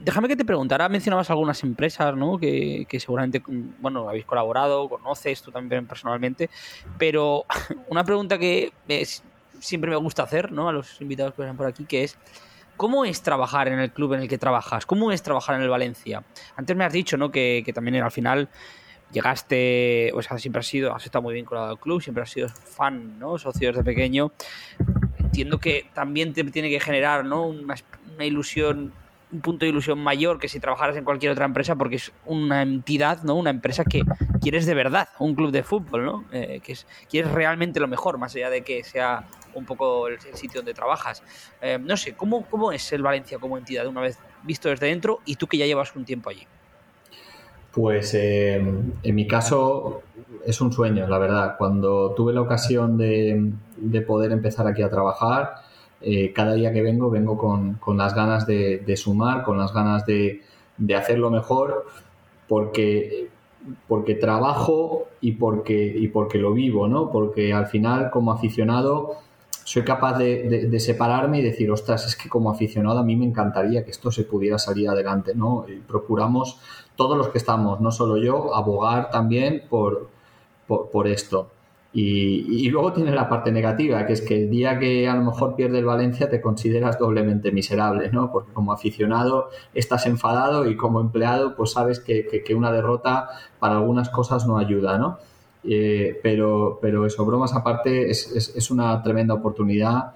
[0.00, 2.38] déjame que te pregunte, ahora mencionabas algunas empresas ¿no?
[2.38, 3.42] que, seguramente
[3.80, 6.50] bueno, habéis colaborado, conoces tú también personalmente,
[6.98, 7.44] pero
[7.88, 8.72] una pregunta que
[9.60, 10.68] siempre me gusta hacer ¿no?
[10.68, 12.18] a los invitados que vienen por aquí, que es...
[12.76, 14.84] ¿Cómo es trabajar en el club en el que trabajas?
[14.84, 16.24] ¿Cómo es trabajar en el Valencia?
[16.56, 17.30] Antes me has dicho ¿no?
[17.30, 18.48] que, que también al final
[19.14, 22.48] llegaste, o sea, siempre has sido, has estado muy vinculado al club, siempre has sido
[22.50, 23.38] fan, ¿no?
[23.38, 24.32] Socio desde pequeño
[25.34, 27.48] entiendo que también te tiene que generar ¿no?
[27.48, 27.74] una,
[28.20, 28.92] ilusión
[29.32, 32.62] un punto de ilusión mayor que si trabajaras en cualquier otra empresa porque es una
[32.62, 33.34] entidad, ¿no?
[33.34, 34.02] Una empresa que
[34.40, 36.24] quieres de verdad, un club de fútbol, ¿no?
[36.30, 40.20] Eh, que es, quieres realmente lo mejor, más allá de que sea un poco el,
[40.20, 41.24] sitio donde trabajas.
[41.60, 45.18] Eh, no sé, ¿cómo, ¿cómo es el Valencia como entidad una vez visto desde dentro
[45.24, 46.46] y tú que ya llevas un tiempo allí?
[47.74, 50.02] Pues eh, en mi caso
[50.46, 51.56] es un sueño, la verdad.
[51.58, 53.50] Cuando tuve la ocasión de,
[54.06, 55.56] poder empezar aquí a trabajar,
[56.00, 60.42] eh, cada día que vengo vengo con, las ganas de, sumar, con las ganas de,
[60.96, 61.86] hacerlo mejor,
[62.46, 63.28] porque,
[63.88, 67.10] porque trabajo y porque, y porque lo vivo, ¿no?
[67.10, 69.16] Porque al final, como aficionado,
[69.64, 73.84] soy capaz de, separarme y decir, ostras, es que como aficionado a mí me encantaría
[73.84, 75.64] que esto se pudiera salir adelante, ¿no?
[75.66, 76.60] Y procuramos
[76.96, 80.08] todos los que estamos, no solo yo, abogar también por,
[80.66, 81.50] por, esto.
[81.92, 85.54] Y, luego tiene la parte negativa, que es que el día que a lo mejor
[85.54, 88.30] pierde el Valencia te consideras doblemente miserable, ¿no?
[88.30, 94.10] Porque como aficionado estás enfadado y como empleado pues sabes que, una derrota para algunas
[94.10, 95.18] cosas no ayuda, ¿no?
[95.66, 100.12] Eh, pero, pero eso, bromas aparte, es, una tremenda oportunidad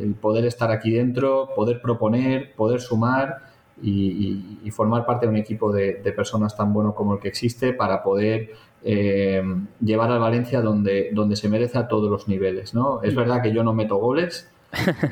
[0.00, 3.42] el poder estar aquí dentro, poder proponer, poder sumar
[3.82, 8.02] y, formar parte de un equipo de, personas tan bueno como el que existe para
[8.02, 8.50] poder
[8.84, 9.42] eh,
[9.80, 12.72] llevar al Valencia donde, donde se merece a todos los niveles.
[12.72, 13.02] ¿no?
[13.02, 14.48] Es verdad que yo no meto goles,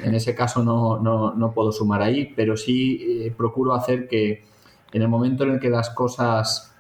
[0.03, 4.45] en ese caso no, no, puedo sumar ahí, pero sí eh, procuro hacer que
[4.93, 6.75] en el momento en el que las cosas...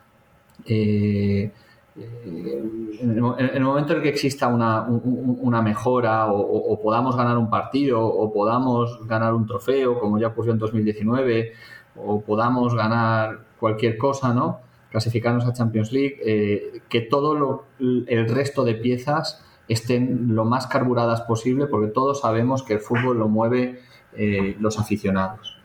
[0.66, 1.50] Eh,
[1.96, 3.11] en,
[3.54, 8.33] el, momento en el que exista una, una mejora o, podamos ganar un partido o
[8.33, 11.52] podamos ganar un trofeo, como ya ocurrió en 2019,
[11.96, 14.61] o podamos ganar cualquier cosa, ¿no?
[14.90, 21.22] Clasificarnos a Champions League, eh, que todo el resto de piezas estén lo más carburadas
[21.22, 23.80] posible, porque todos sabemos que el fútbol lo mueve
[24.16, 25.59] eh, los aficionados.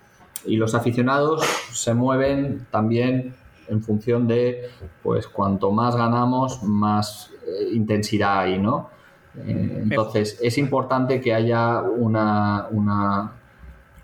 [0.45, 3.35] y los aficionados se mueven también
[3.69, 4.69] en función de,
[5.03, 8.89] pues cuanto más ganamos, más eh, intensidad hay, ¿no?
[9.37, 13.33] Eh, entonces, es importante que haya una, una,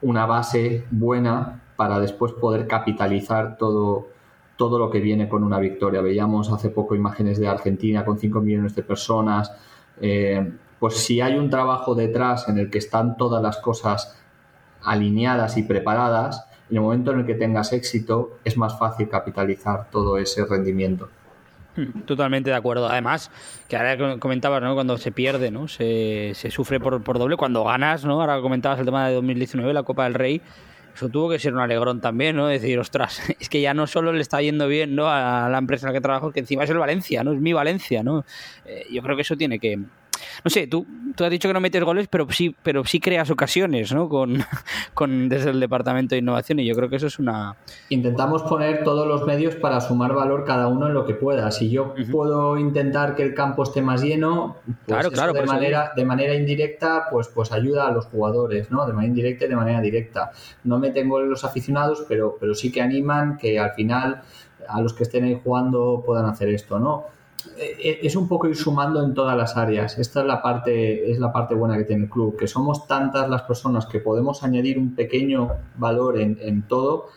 [0.01, 4.07] una, base buena para después poder capitalizar todo,
[4.55, 6.01] todo lo que viene con una victoria.
[6.01, 9.51] Veíamos hace poco imágenes de Argentina con 5 millones de personas.
[9.99, 14.17] Eh, pues si hay un trabajo detrás en el que están todas las cosas
[14.83, 19.89] alineadas y preparadas, en el momento en el que tengas éxito es más fácil capitalizar
[19.91, 21.09] todo ese rendimiento.
[21.75, 22.87] Hmm, totalmente de acuerdo.
[22.87, 23.29] Además,
[23.67, 24.73] que ahora comentabas, ¿no?
[24.73, 25.67] Cuando se pierde, ¿no?
[25.67, 27.37] Se, sufre por, por, doble.
[27.37, 28.21] Cuando ganas, ¿no?
[28.21, 30.41] Ahora comentabas el tema de 2019, la Copa del Rey.
[30.95, 32.47] Eso tuvo que ser un alegrón también, ¿no?
[32.47, 35.09] Decir, ostras, es que ya no solo le está yendo bien, ¿no?
[35.09, 37.33] A la empresa en la que trabajo, que encima es el Valencia, ¿no?
[37.33, 38.23] Es mi Valencia, ¿no?
[38.65, 39.77] Eh, yo creo que eso tiene que,
[40.43, 43.29] no sé, tú, tú has dicho que no metes goles, pero sí, pero sí creas
[43.29, 44.09] ocasiones, ¿no?
[44.09, 44.43] Con,
[44.93, 47.55] con, desde el Departamento de Innovación y yo creo que eso es una...
[47.89, 51.51] Intentamos poner todos los medios para sumar valor cada uno en lo que pueda.
[51.51, 55.91] Si yo puedo intentar que el campo esté más lleno, pues claro, claro, de, manera,
[55.95, 58.85] de manera indirecta, pues, pues ayuda a los jugadores, ¿no?
[58.85, 60.31] De manera indirecta y de manera directa.
[60.63, 64.21] No meten goles los aficionados, pero, pero sí que animan que al final
[64.67, 67.05] a los que estén ahí jugando puedan hacer esto, ¿no?
[67.57, 69.97] Eh, es un poco ir sumando en todas las áreas.
[69.97, 73.29] Esta es la parte, es la parte buena que tiene el club, que somos tantas
[73.29, 77.07] las personas que podemos añadir un pequeño valor en, todo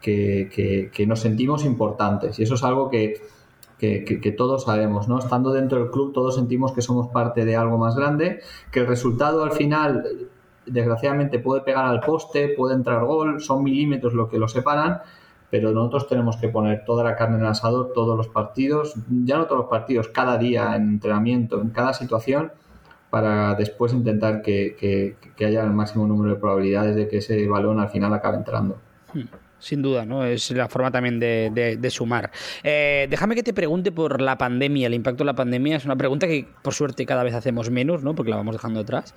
[0.00, 2.38] que, nos sentimos importantes.
[2.38, 3.22] Y eso es algo que,
[3.78, 5.18] que, todos sabemos, ¿no?
[5.18, 8.86] Estando dentro del club, todos sentimos que somos parte de algo más grande, que el
[8.86, 10.28] resultado al final,
[10.66, 15.00] desgraciadamente, puede pegar al poste, puede entrar gol, son milímetros lo que lo separan
[15.54, 19.38] pero nosotros tenemos que poner toda la carne en el asador todos los partidos, ya
[19.38, 22.50] no todos los partidos, cada día en entrenamiento, en cada situación,
[23.08, 27.88] para después intentar que, haya el máximo número de probabilidades de que ese balón al
[27.88, 28.80] final acabe entrando.
[29.12, 29.26] Hmm,
[29.60, 30.24] sin duda, ¿no?
[30.24, 32.32] Es la forma también de, sumar.
[32.64, 35.76] Eh, déjame que te pregunte por la pandemia, el impacto de la pandemia.
[35.76, 38.16] Es una pregunta que, por suerte, cada vez hacemos menos, ¿no?
[38.16, 39.14] Porque la vamos dejando atrás.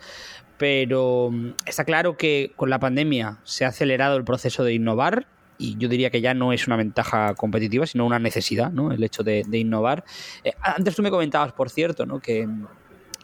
[0.60, 5.26] Pero mm, está claro que con la pandemia se ha acelerado el proceso de innovar
[5.58, 8.92] y yo diría que ya no es una ventaja competitiva, sino una necesidad, ¿no?
[8.92, 10.04] El hecho de, innovar.
[10.44, 12.20] Eh, antes tú me comentabas, por cierto, ¿no?
[12.20, 12.48] Que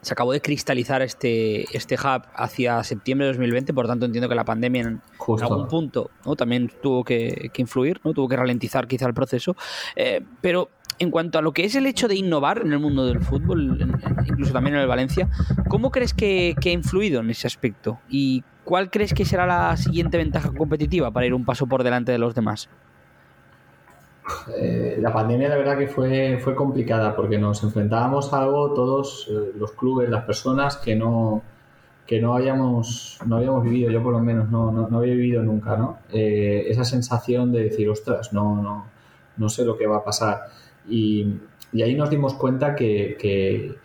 [0.02, 4.36] se acabó de cristalizar este, este hub hacia septiembre de 2020, por tanto entiendo que
[4.36, 5.02] la pandemia en,
[5.42, 6.36] algún punto ¿no?
[6.36, 8.14] también tuvo que, influir, ¿no?
[8.14, 9.56] tuvo que ralentizar quizá el proceso.
[9.96, 10.70] Eh, pero
[11.00, 13.78] en cuanto a lo que es el hecho de innovar en el mundo del fútbol,
[14.26, 15.30] incluso también en el Valencia,
[15.70, 18.00] ¿cómo crees que, que ha influido en ese aspecto?
[18.10, 22.12] ¿Y ¿cuál crees que será la siguiente ventaja competitiva para ir un paso por delante
[22.12, 22.70] de los demás?
[24.58, 29.28] Eh, la pandemia la verdad que fue, fue complicada porque nos enfrentábamos a algo todos
[29.30, 31.44] eh, los clubes, las personas que no
[32.06, 35.78] que no habíamos no habíamos vivido, yo por lo menos no, no, había vivido nunca,
[35.78, 36.00] ¿no?
[36.12, 38.88] Eh, esa sensación de decir, ostras, no, no,
[39.38, 40.42] no sé lo que va a pasar.
[40.88, 41.40] Y,
[41.74, 43.76] ahí nos dimos cuenta que, que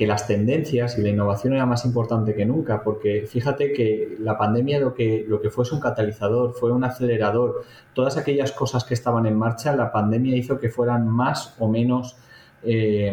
[0.00, 4.80] las tendencias y la innovación era más importante que nunca, porque fíjate que la pandemia
[4.80, 7.64] lo que, lo que fue es un catalizador, fue un acelerador.
[7.92, 12.16] Todas aquellas cosas que estaban en marcha, la pandemia hizo que fueran más o menos,
[12.64, 13.12] eh,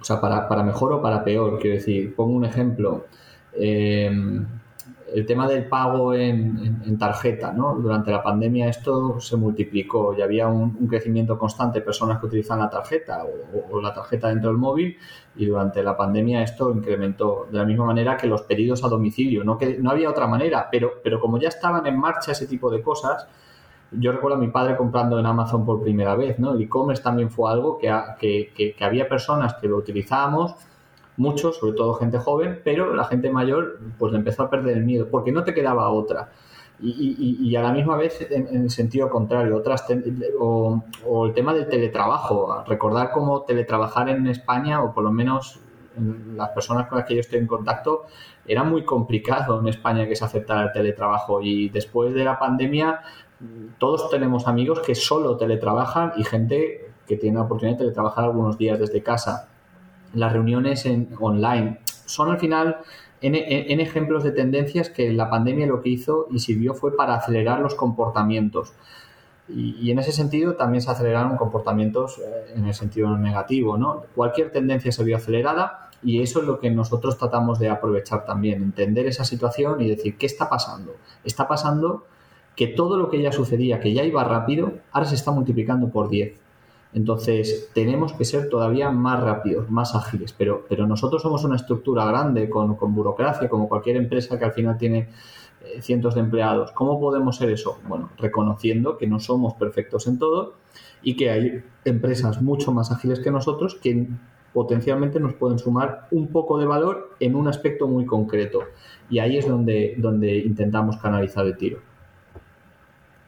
[0.00, 1.58] o sea, para, para, mejor o para peor.
[1.58, 3.06] Quiero decir, pongo un ejemplo.
[3.52, 4.10] Eh,
[5.14, 7.74] el tema del pago en, tarjeta, ¿no?
[7.74, 12.58] Durante la pandemia esto se multiplicó y había un, crecimiento constante de personas que utilizan
[12.58, 13.24] la tarjeta
[13.70, 14.96] o, la tarjeta dentro del móvil
[15.36, 19.44] y durante la pandemia esto incrementó de la misma manera que los pedidos a domicilio,
[19.44, 22.70] no, que, no había otra manera, pero, pero como ya estaban en marcha ese tipo
[22.70, 23.26] de cosas,
[23.92, 26.52] yo recuerdo a mi padre comprando en Amazon por primera vez, ¿no?
[26.52, 27.90] El e-commerce también fue algo que,
[28.54, 30.54] que, que había personas que lo utilizábamos
[31.20, 34.84] mucho, sobre todo gente joven, pero la gente mayor pues le empezó a perder el
[34.84, 36.32] miedo, porque no te quedaba otra.
[36.82, 39.84] Y, a la misma vez en, el sentido contrario, otras
[40.40, 45.60] o, el tema del teletrabajo, recordar cómo teletrabajar en España, o por lo menos
[46.34, 48.06] las personas con las que yo estoy en contacto,
[48.46, 53.00] era muy complicado en España que se aceptara el teletrabajo y después de la pandemia
[53.78, 58.56] todos tenemos amigos que solo teletrabajan y gente que tiene la oportunidad de teletrabajar algunos
[58.56, 59.50] días desde casa
[60.14, 61.78] las reuniones en, online.
[62.06, 62.78] Son al final
[63.20, 67.60] en, ejemplos de tendencias que la pandemia lo que hizo y sirvió fue para acelerar
[67.60, 68.72] los comportamientos.
[69.48, 73.76] Y, en ese sentido también se aceleraron comportamientos eh, en el sentido negativo.
[73.76, 74.04] ¿no?
[74.14, 78.62] Cualquier tendencia se vio acelerada y eso es lo que nosotros tratamos de aprovechar también,
[78.62, 80.94] entender esa situación y decir, ¿qué está pasando?
[81.24, 82.04] Está pasando
[82.54, 86.08] que todo lo que ya sucedía, que ya iba rápido, ahora se está multiplicando por
[86.08, 86.38] 10
[86.92, 92.50] entonces, tenemos que ser todavía más rápidos, más ágiles, pero, nosotros somos una estructura grande
[92.50, 95.08] con, burocracia, como cualquier empresa que al final tiene
[95.64, 96.72] eh, cientos de empleados.
[96.72, 97.78] ¿Cómo podemos ser eso?
[97.86, 100.54] Bueno, reconociendo que no somos perfectos en todo
[101.02, 104.08] y que hay empresas mucho más ágiles que nosotros que
[104.52, 108.64] potencialmente nos pueden sumar un poco de valor en un aspecto muy concreto.
[109.08, 111.89] Y ahí es donde, donde intentamos canalizar el tiro.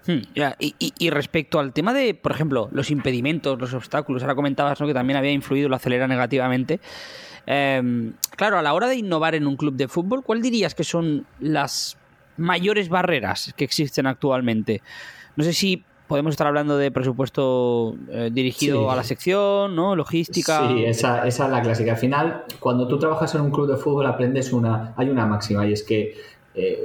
[0.06, 0.20] Hmm,
[0.58, 5.16] y, respecto al tema de, por ejemplo, los impedimentos, los obstáculos, ahora comentabas que también
[5.16, 6.80] había influido la acelera negativamente.
[7.46, 10.84] Em, claro, a la hora de innovar en un club de fútbol, ¿cuál dirías que
[10.84, 11.96] son las
[12.36, 14.82] mayores barreras que existen actualmente?
[15.36, 19.96] No sé si podemos estar hablando de presupuesto eh, dirigido a la sección, ¿no?
[19.96, 20.68] Logística.
[20.68, 21.92] Sí, esa, esa, es la clásica.
[21.92, 24.92] Al final, cuando tú trabajas en un club de fútbol, aprendes una.
[24.96, 26.14] Hay una máxima y es que
[26.54, 26.78] eh,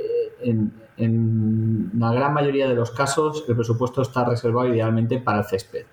[0.44, 5.46] en, en, la gran mayoría de los casos el presupuesto está reservado idealmente para el
[5.46, 5.86] césped.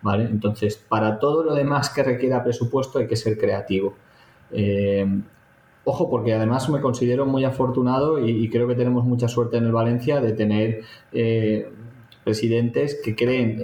[0.00, 0.24] ¿Vale?
[0.24, 3.94] Entonces, para todo lo demás que requiera presupuesto hay que ser creativo.
[4.50, 5.06] Eh,
[5.84, 9.72] ojo, porque además me considero muy afortunado y, creo que tenemos mucha suerte en el
[9.72, 10.82] Valencia de tener
[12.24, 13.62] presidentes que creen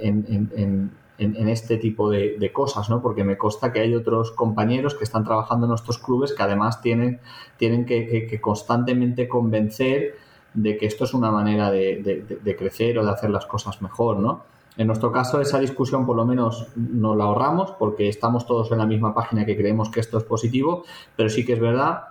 [1.17, 3.01] en, este tipo de, cosas, ¿no?
[3.01, 6.81] Porque me consta que hay otros compañeros que están trabajando en nuestros clubes que además
[6.81, 7.19] tienen,
[7.57, 10.15] tienen que, constantemente convencer
[10.53, 14.43] de que esto es una manera de, crecer o de hacer las cosas mejor, ¿no?
[14.77, 18.77] En nuestro caso, esa discusión por lo menos nos la ahorramos porque estamos todos en
[18.77, 20.85] la misma página que creemos que esto es positivo,
[21.17, 22.03] pero sí que es verdad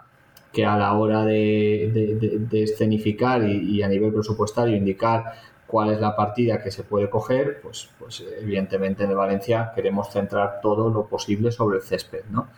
[0.53, 5.33] que a la hora de, escenificar y, a nivel presupuestario indicar
[5.67, 10.61] cuál es la partida que se puede coger, pues, pues evidentemente en Valencia queremos centrar
[10.63, 12.49] todo lo posible sobre el césped, ¿no?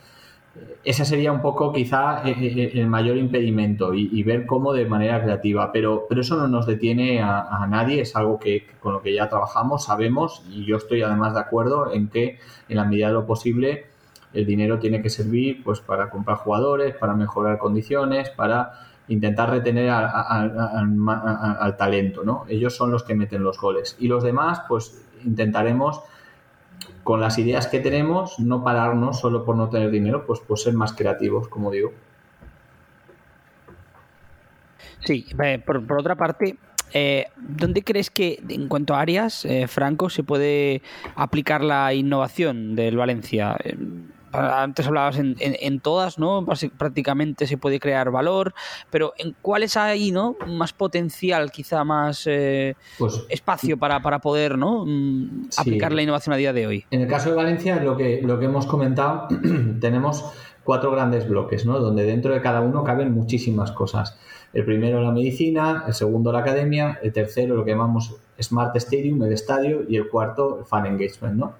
[0.83, 5.23] Ese sería un poco quizá eh, eh, el mayor impedimento y, ver cómo de manera
[5.23, 9.15] creativa, pero, pero eso no nos detiene a, nadie, es algo que con lo que
[9.15, 13.13] ya trabajamos, sabemos y yo estoy además de acuerdo en que en la medida de
[13.13, 13.87] lo posible
[14.33, 18.73] el dinero tiene que servir pues para comprar jugadores, para mejorar condiciones, para
[19.09, 22.45] intentar retener al talento, ¿no?
[22.49, 23.97] Ellos son los que meten los goles.
[23.99, 26.01] Y los demás, pues intentaremos,
[27.11, 30.75] con las ideas que tenemos, no pararnos solo por no tener dinero, pues, pues ser
[30.75, 31.93] más creativos, como digo.
[35.01, 35.27] Sí,
[35.67, 36.55] por, otra parte,
[36.93, 40.83] eh, ¿dónde crees que, en cuanto a áreas, eh, Franco, se puede
[41.17, 43.57] aplicar la innovación del Valencia?
[44.33, 46.47] Antes hablabas en, todas, ¿no?
[46.79, 48.55] Prácticamente se puede crear valor,
[48.91, 50.37] pero ¿en cuáles hay, ¿no?
[50.47, 54.85] Más potencial, quizá más eh, pues, espacio para, poder, ¿no?
[54.87, 56.85] Mm, aplicar la innovación a día de hoy.
[56.91, 59.29] En el caso de Valencia, lo que, lo que hemos comentado,
[59.81, 60.33] tenemos
[60.65, 61.79] cuatro grandes bloques, ¿no?
[61.79, 64.19] Donde dentro de cada uno caben muchísimas cosas.
[64.53, 69.23] El primero la medicina, el segundo la academia, el tercero lo que llamamos Smart Stadium,
[69.23, 71.55] el estadio, y el cuarto el Fan Engagement, ¿no?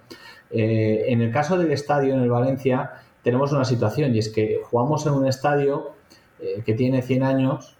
[0.53, 2.91] Eh, en el caso del estadio en el Valencia
[3.23, 5.91] tenemos una situación y es que jugamos en un estadio
[6.39, 7.77] eh, que tiene 100 años,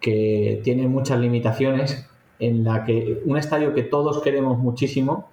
[0.00, 5.30] que tiene muchas limitaciones, en la que un estadio que todos queremos muchísimo,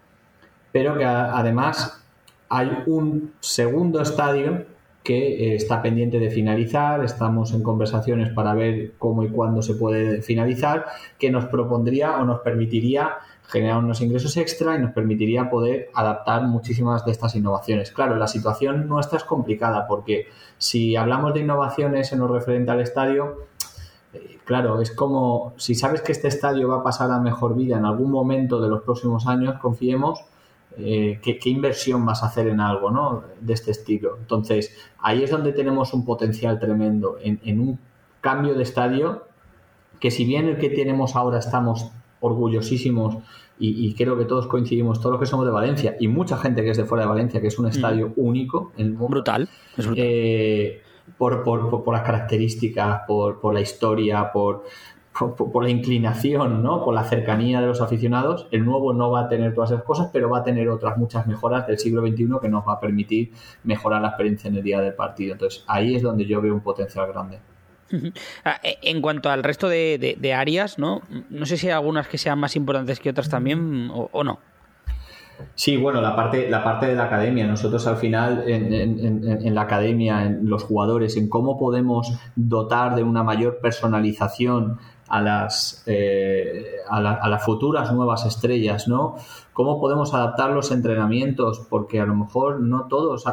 [0.72, 2.04] pero que además
[2.50, 4.66] hay un segundo estadio
[5.04, 9.76] que eh, está pendiente de finalizar, estamos en conversaciones para ver cómo y cuándo se
[9.76, 10.86] puede finalizar,
[11.20, 13.18] que nos propondría o nos permitiría
[13.54, 17.92] generar unos ingresos extra y nos permitiría poder adaptar muchísimas de estas innovaciones.
[17.92, 22.82] Claro, la situación nuestra es complicada porque si hablamos de innovaciones en lo referente al
[22.82, 23.46] estadio,
[24.12, 27.78] eh, claro, es como si sabes que este estadio va a pasar a mejor vida
[27.78, 30.26] en algún momento de los próximos años, confiemos,
[30.76, 33.24] eh, ¿qué, inversión vas a hacer en algo ¿no?
[33.40, 34.18] de este estilo.
[34.18, 37.80] Entonces, ahí es donde tenemos un potencial tremendo en, en un
[38.20, 39.28] cambio de estadio
[40.00, 41.92] que si bien el que tenemos ahora estamos
[42.24, 43.18] orgullosísimos
[43.60, 46.72] y, creo que todos coincidimos, todos los que somos de Valencia y mucha gente que
[46.72, 48.14] es de fuera de Valencia, que es un estadio mm.
[48.18, 48.72] único.
[48.78, 49.48] En brutal.
[49.96, 50.82] Eh,
[51.18, 54.64] por, por, las características, por, la historia, por,
[55.14, 56.84] por, la inclinación, ¿no?
[56.84, 60.10] por la cercanía de los aficionados, el nuevo no va a tener todas esas cosas,
[60.12, 63.32] pero va a tener otras muchas mejoras del siglo XXI que nos va a permitir
[63.64, 65.34] mejorar la experiencia en el día del partido.
[65.34, 67.40] Entonces, ahí es donde yo veo un potencial grande.
[68.44, 71.02] Ah, e, en cuanto al resto de, áreas, ¿no?
[71.30, 74.40] No sé si hay algunas que sean más importantes que otras también o, no.
[75.56, 77.46] Sí, bueno, la parte, la parte de la academia.
[77.48, 83.24] Nosotros al final en, la academia, en los jugadores, en cómo podemos dotar de una
[83.24, 89.16] mayor personalización a las, eh, a, las futuras nuevas estrellas, ¿no?
[89.54, 91.66] ¿Cómo podemos adaptar los entrenamientos?
[91.70, 93.26] Porque a lo mejor no todos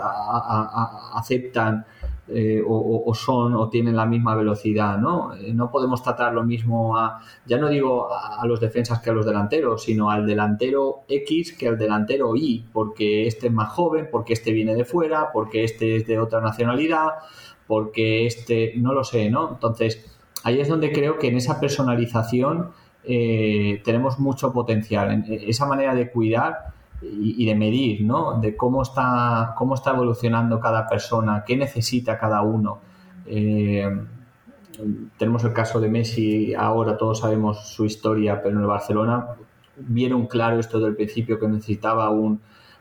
[1.15, 1.87] aceptan
[2.29, 5.35] eh, o, son o tienen la misma velocidad, ¿no?
[5.35, 9.13] Eh, no podemos tratar lo mismo a, ya no digo a, los defensas que a
[9.13, 14.09] los delanteros, sino al delantero X que al delantero Y, porque este es más joven,
[14.13, 17.09] porque este viene de fuera, porque este es de otra nacionalidad,
[17.67, 19.51] porque este, no lo sé, ¿no?
[19.51, 22.71] Entonces, ahí es donde creo que en esa personalización
[23.05, 28.41] eh, tenemos mucho potencial, en esa manera de cuidar y, de medir, ¿no?
[28.41, 32.79] De cómo está, cómo está evolucionando cada persona, qué necesita cada uno.
[33.27, 33.89] Eh,
[35.19, 39.27] tenemos el caso de Messi, ahora todos sabemos su historia, pero en el Barcelona
[39.77, 42.41] vieron claro esto del principio que necesitaba un,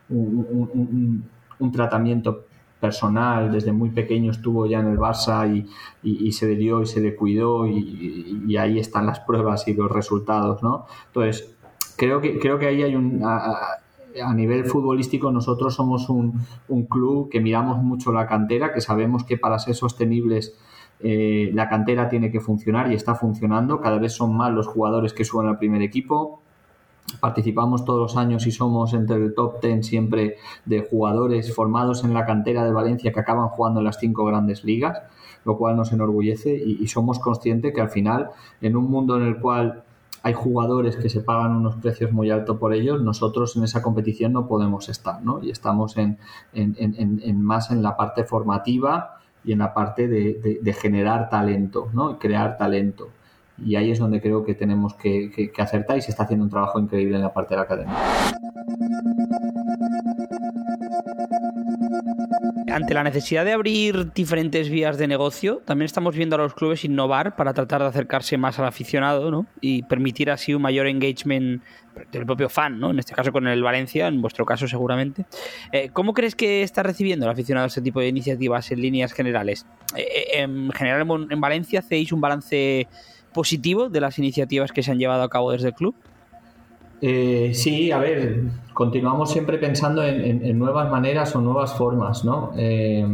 [0.09, 2.45] un, tratamiento
[2.79, 5.65] personal, desde muy pequeño estuvo ya en el Barça
[6.03, 9.91] y, se le dio y se le cuidó y, ahí están las pruebas y los
[9.91, 10.85] resultados, ¿no?
[11.07, 11.55] Entonces,
[11.97, 13.23] creo que, creo que ahí hay un...
[14.33, 16.45] nivel futbolístico nosotros somos un,
[16.89, 20.55] club que miramos mucho la cantera, que sabemos que para ser sostenibles
[21.01, 23.79] eh, la cantera tiene que funcionar y está funcionando.
[23.79, 26.41] Cada vez son más los jugadores que suben al primer equipo
[27.19, 32.13] participamos todos los años y somos entre el top 10 siempre de jugadores formados en
[32.13, 35.01] la cantera de Valencia que acaban jugando en las cinco grandes ligas,
[35.45, 38.29] lo cual nos enorgullece y, somos conscientes que al final,
[38.61, 39.83] en un mundo en el cual
[40.21, 44.33] hay jugadores que se pagan unos precios muy altos por ellos, nosotros en esa competición
[44.33, 45.41] no podemos estar, ¿no?
[45.43, 46.17] Y estamos en,
[47.41, 52.19] más en la parte formativa y en la parte de, generar talento, ¿no?
[52.19, 53.09] Crear talento
[53.65, 56.79] y ahí es donde creo que tenemos que, acertar y se está haciendo un trabajo
[56.79, 57.95] increíble en la parte de la academia.
[62.71, 66.83] Ante la necesidad de abrir diferentes vías de negocio, también estamos viendo a los clubes
[66.85, 69.47] innovar para tratar de acercarse más al aficionado ¿no?
[69.61, 71.63] y permitir así un mayor engagement
[72.11, 72.91] del propio fan, ¿no?
[72.91, 75.25] en este caso con el Valencia, en vuestro caso seguramente.
[75.71, 79.65] Eh, ¿Cómo crees que está recibiendo el aficionado este tipo de iniciativas en líneas generales?
[79.95, 82.87] Eh, eh, en general en Valencia hacéis un balance
[83.33, 85.95] positivo de las iniciativas que se han llevado a cabo desde el club?
[87.01, 88.43] Eh, sí, a ver,
[88.73, 92.51] continuamos siempre pensando en, nuevas maneras o nuevas formas, ¿no?
[92.57, 93.05] Eh,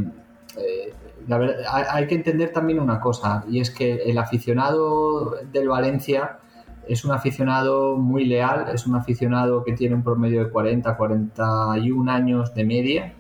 [0.57, 0.93] eh,
[1.27, 1.55] la verdad,
[1.91, 6.39] hay, que entender también una cosa, y es que el aficionado del Valencia
[6.88, 12.11] es un aficionado muy leal, es un aficionado que tiene un promedio de 40, 41
[12.11, 13.13] años de media,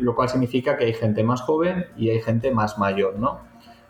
[0.00, 3.40] lo cual significa que hay gente más joven y hay gente más mayor, ¿no?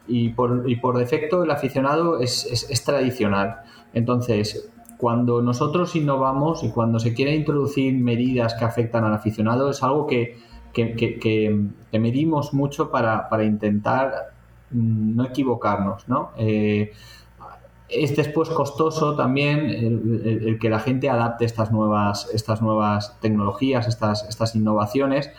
[0.07, 3.61] y por, y por defecto el aficionado es, es, tradicional.
[3.93, 4.71] Entonces,
[5.05, 10.07] cuando nosotros innovamos y cuando se quiere introducir medidas que afectan al aficionado, es algo
[10.07, 10.39] que,
[10.73, 14.33] que, que, medimos mucho para, para, intentar
[14.71, 16.31] mm, no equivocarnos, ¿no?
[16.39, 16.91] Eh,
[17.87, 24.27] es después costoso también el, que la gente adapte estas nuevas, estas nuevas tecnologías, estas,
[24.27, 25.31] estas innovaciones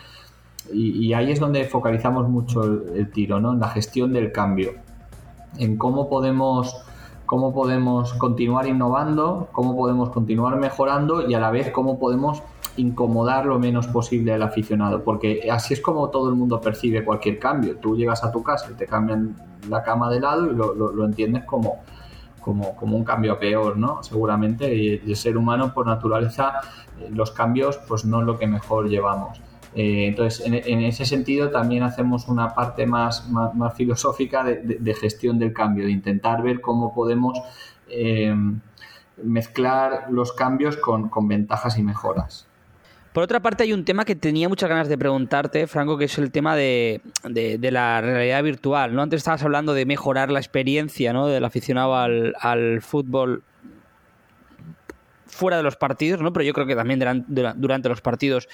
[0.72, 3.52] y, ahí es donde focalizamos mucho el, tiro, ¿no?
[3.52, 4.74] En la gestión del cambio,
[5.58, 6.85] en cómo podemos,
[7.26, 12.42] cómo podemos continuar innovando, cómo podemos continuar mejorando y a la vez cómo podemos
[12.76, 17.38] incomodar lo menos posible al aficionado, porque así es como todo el mundo percibe cualquier
[17.38, 17.76] cambio.
[17.76, 19.34] Tú llegas a tu casa y te cambian
[19.68, 21.80] la cama de lado y lo, entiendes como,
[22.40, 24.02] como, como, un cambio peor, ¿no?
[24.02, 26.60] Seguramente, y el ser humano por naturaleza
[27.00, 29.40] eh, los cambios pues no es lo que mejor llevamos.
[29.76, 35.52] Eh, entonces, en, ese sentido también hacemos una parte más, más, filosófica de, gestión del
[35.52, 37.38] cambio, de intentar ver cómo podemos
[37.90, 38.34] eh,
[39.22, 42.46] mezclar los cambios con, ventajas y mejoras.
[43.12, 46.16] Por otra parte, hay un tema que tenía muchas ganas de preguntarte, Franco, que es
[46.16, 48.94] el tema de, la realidad virtual.
[48.94, 49.02] ¿no?
[49.02, 51.26] Antes estabas hablando de mejorar la experiencia ¿no?
[51.26, 53.42] del aficionado al, al fútbol
[55.26, 56.32] fuera de los partidos, ¿no?
[56.32, 58.48] pero yo creo que también durante los partidos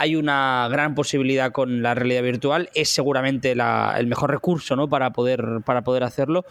[0.00, 4.88] hay una gran posibilidad con la realidad virtual, es seguramente el mejor recurso ¿no?
[4.88, 6.46] para, poder, para poder hacerlo.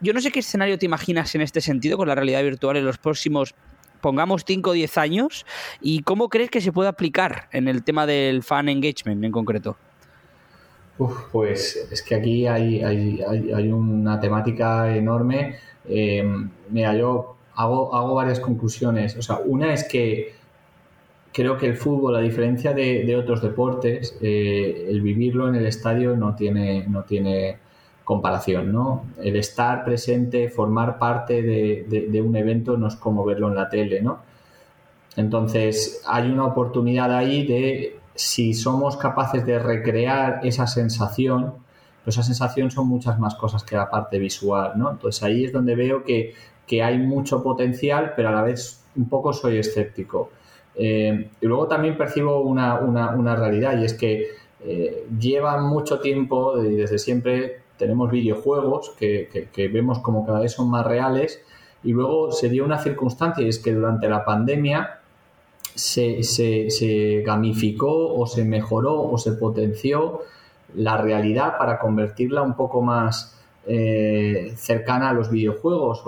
[0.00, 2.86] Yo no sé qué escenario te imaginas en este sentido con la realidad virtual en
[2.86, 3.54] los próximos
[4.00, 5.44] pongamos 5 o 10 años
[5.82, 9.76] y cómo crees que se puede aplicar en el tema del fan engagement en concreto.
[11.32, 15.56] pues es que aquí hay, hay, una temática enorme.
[15.86, 16.24] Eh,
[16.70, 19.16] mira, yo hago, hago varias conclusiones.
[19.18, 20.45] O sea, una es que
[21.36, 26.16] creo que el fútbol, a diferencia de, otros deportes, eh, el vivirlo en el estadio
[26.16, 27.58] no tiene, no tiene
[28.04, 29.04] comparación, ¿no?
[29.22, 34.00] El estar presente, formar parte de, un evento no es como verlo en la tele,
[34.00, 34.20] ¿no?
[35.14, 41.52] Entonces, hay una oportunidad ahí de, si somos capaces de recrear esa sensación,
[42.02, 44.90] pues esa sensación son muchas más cosas que la parte visual, ¿no?
[44.90, 46.32] Entonces, ahí es donde veo que,
[46.66, 50.30] que hay mucho potencial, pero a la vez un poco soy escéptico.
[50.78, 54.28] Eh, y luego también percibo una, realidad y es que
[54.64, 60.70] eh, lleva mucho tiempo y desde siempre tenemos videojuegos que, vemos como cada vez son
[60.70, 61.42] más reales
[61.82, 65.00] y luego se dio una circunstancia y es que durante la pandemia
[65.74, 70.22] se, se, gamificó o se mejoró o se potenció
[70.74, 76.02] la realidad para convertirla un poco más eh, cercana a los videojuegos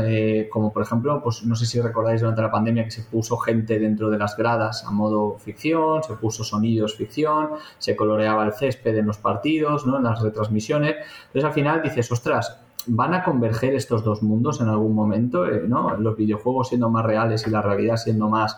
[0.00, 3.36] Eh, como por ejemplo, pues no sé si recordáis durante la pandemia que se puso
[3.38, 8.52] gente dentro de las gradas a modo ficción, se puso sonidos ficción, se coloreaba el
[8.52, 9.98] césped en los partidos, ¿no?
[9.98, 10.96] En las retransmisiones.
[11.26, 15.44] Entonces al final dices, ostras, ¿van a converger estos dos mundos en algún momento?
[15.46, 15.96] ¿no?
[15.96, 18.56] Los videojuegos siendo más reales y la realidad siendo más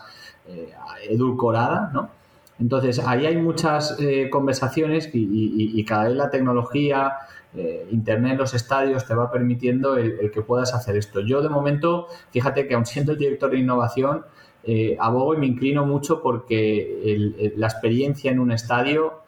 [1.09, 2.20] edulcorada, ¿no?
[2.61, 7.13] Entonces, ahí hay muchas eh, conversaciones y, cada vez la tecnología,
[7.55, 11.21] eh, Internet los estadios te va permitiendo el, que puedas hacer esto.
[11.21, 14.25] Yo, de momento, fíjate que aun siendo el director de innovación,
[14.63, 19.23] eh, abogo y me inclino mucho porque la experiencia en un estadio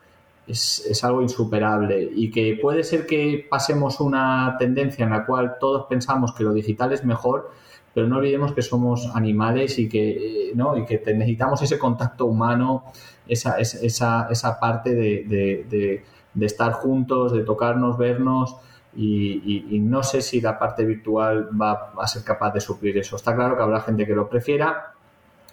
[0.46, 5.56] es, es, algo insuperable y que puede ser que pasemos una tendencia en la cual
[5.60, 7.50] todos pensamos que lo digital es mejor,
[7.94, 10.76] pero no olvidemos que somos animales y que, ¿no?
[10.78, 12.86] y que necesitamos ese contacto humano,
[13.28, 16.04] esa, esa, esa parte de,
[16.42, 18.58] estar juntos, de tocarnos, vernos.
[18.96, 23.16] Y, no sé si la parte virtual va a ser capaz de suplir eso.
[23.16, 24.94] Está claro que habrá gente que lo prefiera,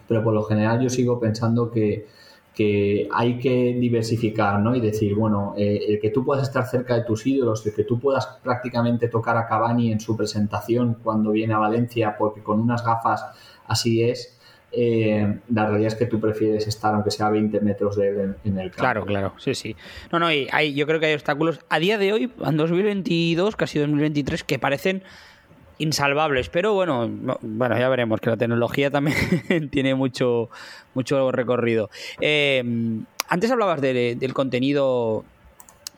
[0.08, 2.06] pero por lo general yo sigo pensando que,
[2.54, 4.74] que hay que diversificar, ¿no?
[4.74, 7.84] Y decir, bueno, eh, el que tú puedas estar cerca de tus ídolos, el que
[7.84, 12.60] tú puedas prácticamente tocar a Cavani en su presentación cuando viene a Valencia, porque con
[12.60, 13.24] unas gafas
[13.66, 14.36] así es,
[14.72, 18.36] eh, la realidad es que tú prefieres estar, aunque sea a 20 metros de él
[18.44, 18.80] en, el campo.
[18.80, 19.76] Claro, claro, sí, sí.
[20.12, 23.78] No, no, hay, yo creo que hay obstáculos a día de hoy, en 2022, casi
[23.78, 25.02] 2023, que parecen
[25.80, 26.48] insalvables.
[26.48, 27.10] Pero bueno,
[27.40, 29.16] bueno, ya veremos que la tecnología también
[29.70, 30.50] tiene mucho,
[30.94, 31.90] mucho recorrido.
[32.20, 32.62] Eh,
[33.28, 35.24] antes hablabas del contenido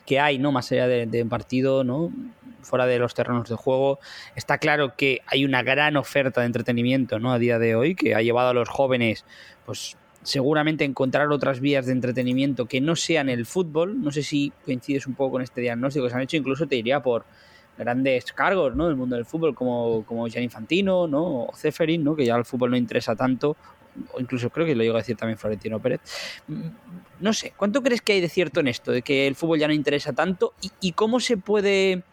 [0.05, 0.51] que hay, ¿no?
[0.51, 2.11] Más allá de, partido, ¿no?
[2.61, 3.99] Fuera de los terrenos de juego.
[4.35, 7.33] Está claro que hay una gran oferta de entretenimiento, ¿no?
[7.33, 9.25] A día de hoy, que ha llevado a los jóvenes,
[9.65, 14.01] pues seguramente encontrar otras vías de entretenimiento que no sean el fútbol.
[14.01, 16.75] No sé si coincides un poco con este diagnóstico que se han hecho, incluso te
[16.75, 17.25] diría por
[17.77, 18.87] grandes cargos ¿no?
[18.87, 21.45] del mundo del fútbol como, como Gianni Infantino ¿no?
[21.45, 22.15] o Ceferin, ¿no?
[22.15, 23.55] que ya el fútbol no interesa tanto,
[24.13, 26.01] o incluso creo que lo llegó a decir también Florentino Pérez.
[27.19, 29.67] No sé, ¿cuánto crees que hay de cierto en esto, de que el fútbol ya
[29.67, 32.03] no interesa tanto y, cómo se puede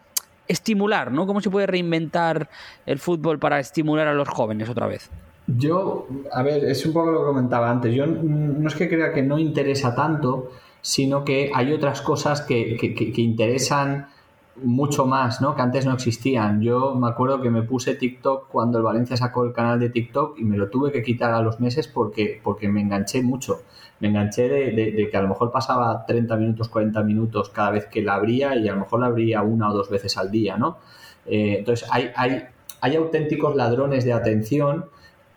[0.47, 1.25] estimular, ¿no?
[1.27, 2.49] ¿Cómo se puede reinventar
[2.85, 5.09] el fútbol para estimular a los jóvenes otra vez?
[5.47, 7.93] Yo, a ver, es un poco lo que comentaba antes.
[7.93, 10.51] Yo no es que crea que no interesa tanto,
[10.81, 14.07] sino que hay otras cosas que, que, que interesan
[14.55, 15.55] mucho más, ¿no?
[15.55, 16.61] Que antes no existían.
[16.61, 20.37] Yo me acuerdo que me puse TikTok cuando el Valencia sacó el canal de TikTok
[20.39, 23.61] y me lo tuve que quitar a los meses porque, porque me enganché mucho.
[23.99, 28.01] Me enganché de, que a lo mejor pasaba 30 minutos, 40 minutos cada vez que
[28.01, 30.77] la abría y a lo mejor la abría una o dos veces al día, ¿no?
[31.25, 32.43] Eh, entonces hay, hay,
[32.81, 34.85] hay auténticos ladrones de atención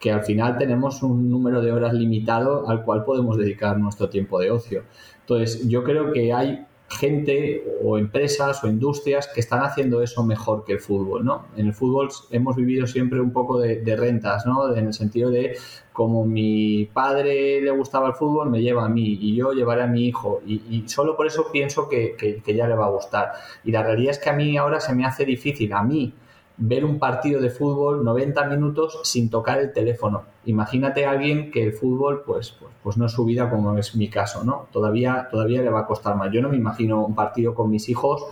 [0.00, 4.40] que al final tenemos un número de horas limitado al cual podemos dedicar nuestro tiempo
[4.40, 4.82] de ocio.
[5.20, 10.64] Entonces yo creo que hay gente o empresas o industrias que están haciendo eso mejor
[10.64, 11.46] que el fútbol, ¿no?
[11.56, 14.74] En el fútbol hemos vivido siempre un poco de, rentas, ¿no?
[14.74, 15.56] En el sentido de
[15.92, 19.86] como mi padre le gustaba el fútbol, me lleva a mí y yo llevaré a
[19.86, 23.32] mi hijo y, y solo por eso pienso que, que ya le va a gustar.
[23.64, 26.12] Y la realidad es que a mí ahora se me hace difícil, a mí,
[26.56, 30.22] ver un partido de fútbol 90 minutos sin tocar el teléfono.
[30.46, 33.96] Imagínate a alguien que el fútbol pues, pues, pues, no es su vida como es
[33.96, 34.68] mi caso, ¿no?
[34.72, 36.30] Todavía, todavía le va a costar más.
[36.32, 38.24] Yo no me imagino un partido con mis hijos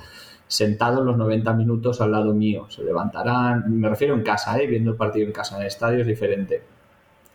[0.46, 2.66] sentados los 90 minutos al lado mío.
[2.68, 4.66] Se levantarán, me refiero en casa, ¿eh?
[4.66, 6.62] viendo el partido en casa, en el estadio es diferente.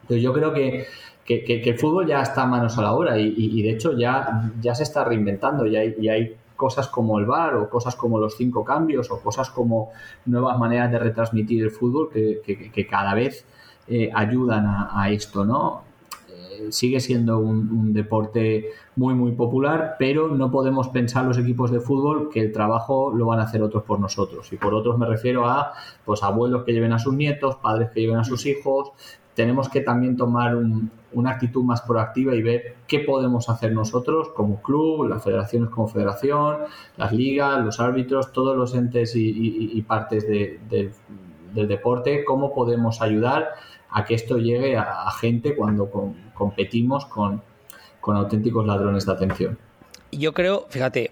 [0.03, 0.85] Entonces yo creo que,
[1.27, 4.83] el fútbol ya está a manos a la obra y, de hecho ya, ya se
[4.83, 9.21] está reinventando y hay cosas como el bar o cosas como los cinco cambios o
[9.21, 9.91] cosas como
[10.25, 13.45] nuevas maneras de retransmitir el fútbol que, cada vez
[13.87, 15.83] eh, ayudan a, esto, ¿no?
[16.29, 21.79] Eh, sigue siendo un, deporte muy muy popular, pero no podemos pensar los equipos de
[21.79, 24.51] fútbol que el trabajo lo van a hacer otros por nosotros.
[24.51, 28.01] Y por otros me refiero a pues abuelos que lleven a sus nietos, padres que
[28.01, 28.91] lleven a sus hijos,
[29.35, 30.57] tenemos que también tomar
[31.13, 35.87] una actitud más proactiva y ver qué podemos hacer nosotros como club, las federaciones como
[35.87, 36.57] federación,
[36.97, 43.53] las ligas, los árbitros, todos los entes y, partes del deporte, cómo podemos ayudar
[43.89, 45.89] a que esto llegue a, gente cuando
[46.33, 47.41] competimos con,
[48.01, 49.57] con auténticos ladrones de atención.
[50.11, 51.11] Yo creo, fíjate,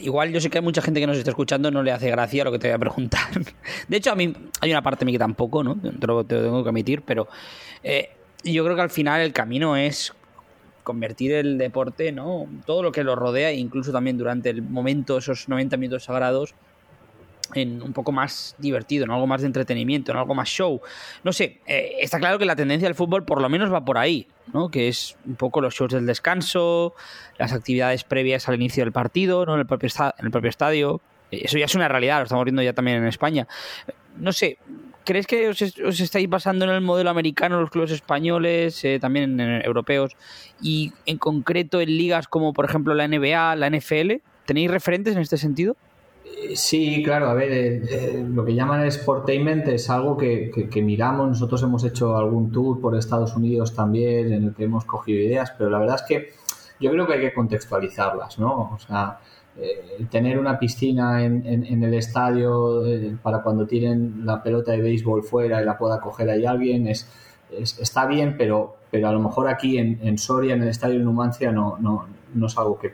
[0.00, 2.44] igual yo sé que hay mucha gente que nos está escuchando no le hace gracia
[2.44, 3.28] lo que te voy a preguntar.
[3.88, 5.76] De hecho, a mí hay una parte de mí que tampoco, ¿no?
[5.76, 7.26] Te lo, tengo que admitir, pero
[7.82, 8.10] eh,
[8.52, 10.12] yo creo que al final el camino es
[10.82, 12.46] convertir el deporte, ¿no?
[12.64, 16.54] Todo lo que lo rodea, incluso también durante el momento, esos 90 minutos sagrados,
[17.54, 20.80] en un poco más divertido, en algo más de entretenimiento, en algo más show.
[21.24, 23.98] No sé, eh, está claro que la tendencia del fútbol por lo menos va por
[23.98, 24.70] ahí, ¿no?
[24.70, 26.94] Que es un poco los shows del descanso,
[27.38, 29.54] las actividades previas al inicio del partido, ¿no?
[29.54, 29.88] En el propio,
[30.18, 31.00] en el propio estadio.
[31.30, 33.48] Eso ya es una realidad, lo estamos viendo ya también en España.
[34.16, 34.58] No sé,
[35.06, 39.64] ¿crees que os, estáis basando en el modelo americano, los clubes españoles, eh, también en
[39.64, 40.16] europeos,
[40.60, 44.20] y en concreto en ligas como por ejemplo la NBA, la NFL?
[44.44, 45.76] ¿Tenéis referentes en este sentido?
[46.54, 50.50] Sí, claro, a ver, eh, eh, lo que llaman el sportainment es algo que,
[50.82, 55.20] miramos, nosotros hemos hecho algún tour por Estados Unidos también en el que hemos cogido
[55.22, 56.32] ideas, pero la verdad es que
[56.78, 58.72] yo creo que hay que contextualizarlas, ¿no?
[58.74, 59.18] O sea,
[59.58, 62.82] eh, tener una piscina en, el estadio
[63.22, 67.08] para cuando tienen la pelota de béisbol fuera y la pueda coger ahí alguien es,
[67.50, 71.52] está bien, pero, pero a lo mejor aquí en, Soria, en el estadio de Numancia,
[71.52, 72.92] no, no, no es algo que,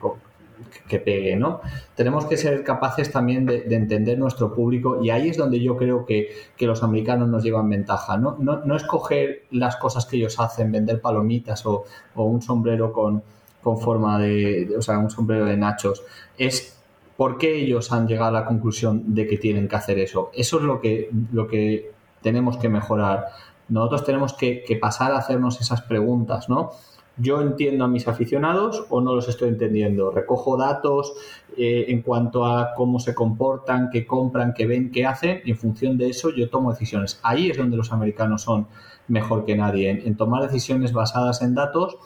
[0.88, 1.60] que pegue, ¿no?
[1.94, 6.04] Tenemos que ser capaces también de, entender nuestro público y ahí es donde yo creo
[6.06, 8.36] que, los americanos nos llevan ventaja, ¿no?
[8.38, 8.76] ¿no?
[8.76, 11.84] es coger las cosas que ellos hacen, vender palomitas o,
[12.14, 13.22] un sombrero con,
[13.62, 16.02] con forma de, o sea, un sombrero de nachos,
[16.36, 16.78] es
[17.16, 20.30] por qué ellos han llegado a la conclusión de que tienen que hacer eso.
[20.34, 23.26] Eso es lo que, lo que tenemos que mejorar.
[23.68, 26.70] Nosotros tenemos que, pasar a hacernos esas preguntas, ¿no?
[27.18, 30.10] yo entiendo a mis aficionados o no los estoy entendiendo.
[30.10, 31.12] Recojo datos
[31.58, 35.58] eh, en cuanto a cómo se comportan, qué compran, qué ven, qué hacen y en
[35.58, 37.20] función de eso yo tomo decisiones.
[37.22, 38.66] Ahí es donde los americanos son
[39.08, 41.98] mejor que nadie, en, tomar decisiones basadas en datos,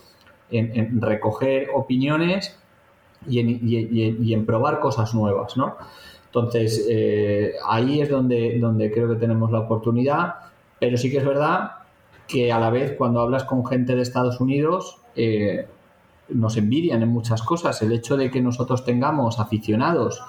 [0.51, 2.59] en, recoger opiniones
[3.29, 5.77] y en, probar cosas nuevas, ¿no?
[6.27, 10.35] Entonces, eh, ahí es donde, donde creo que tenemos la oportunidad,
[10.79, 11.71] pero sí que es verdad
[12.29, 15.67] que a la vez cuando hablas con gente de Estados Unidos eh,
[16.29, 17.81] nos envidian en muchas cosas.
[17.83, 20.23] El hecho de que nosotros tengamos aficionados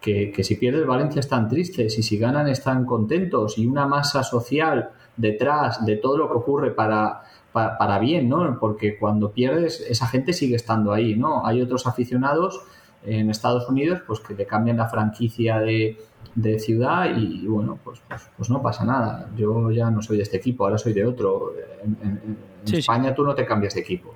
[0.00, 4.24] que, si pierde el Valencia están tristes y si ganan están contentos y una masa
[4.24, 8.58] social detrás de todo lo que ocurre para, para, bien, ¿no?
[8.58, 11.46] Porque cuando pierdes esa gente sigue estando ahí, ¿no?
[11.46, 12.62] Hay otros aficionados
[13.04, 15.98] en Estados Unidos pues que le cambian la franquicia de,
[16.34, 19.28] de ciudad y, bueno, pues, pues, pues, no pasa nada.
[19.36, 21.52] Yo ya no soy de este equipo, ahora soy de otro.
[21.84, 24.14] En, España tú no te cambias de equipo.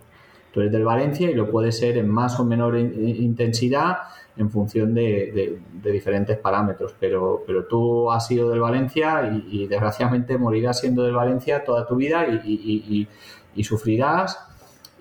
[0.53, 3.99] Tú eres del Valencia y lo puedes ser en más o menor intensidad
[4.37, 10.80] en función de, diferentes parámetros, pero, pero tú has sido del Valencia y, desgraciadamente morirás
[10.80, 13.09] siendo del Valencia toda tu vida y,
[13.55, 14.39] y sufrirás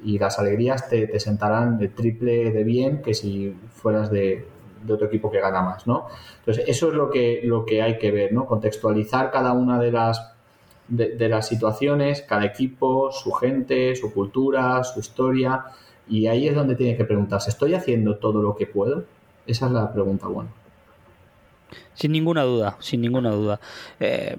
[0.03, 4.45] y las alegrías te, te sentarán el triple de bien que si fueras de,
[4.86, 6.07] de otro equipo que gana más, ¿no?
[6.39, 8.45] Entonces, eso es lo que, lo que hay que ver, ¿no?
[8.45, 10.33] Contextualizar cada una de las,
[10.88, 15.65] de, las situaciones, cada equipo, su gente, su cultura, su historia,
[16.07, 19.05] y ahí es donde tiene que preguntarse, ¿estoy haciendo todo lo que puedo?
[19.48, 20.50] Esa es la pregunta buena.
[21.93, 23.60] Sin ninguna duda, sin ninguna duda.
[24.00, 24.36] Eh,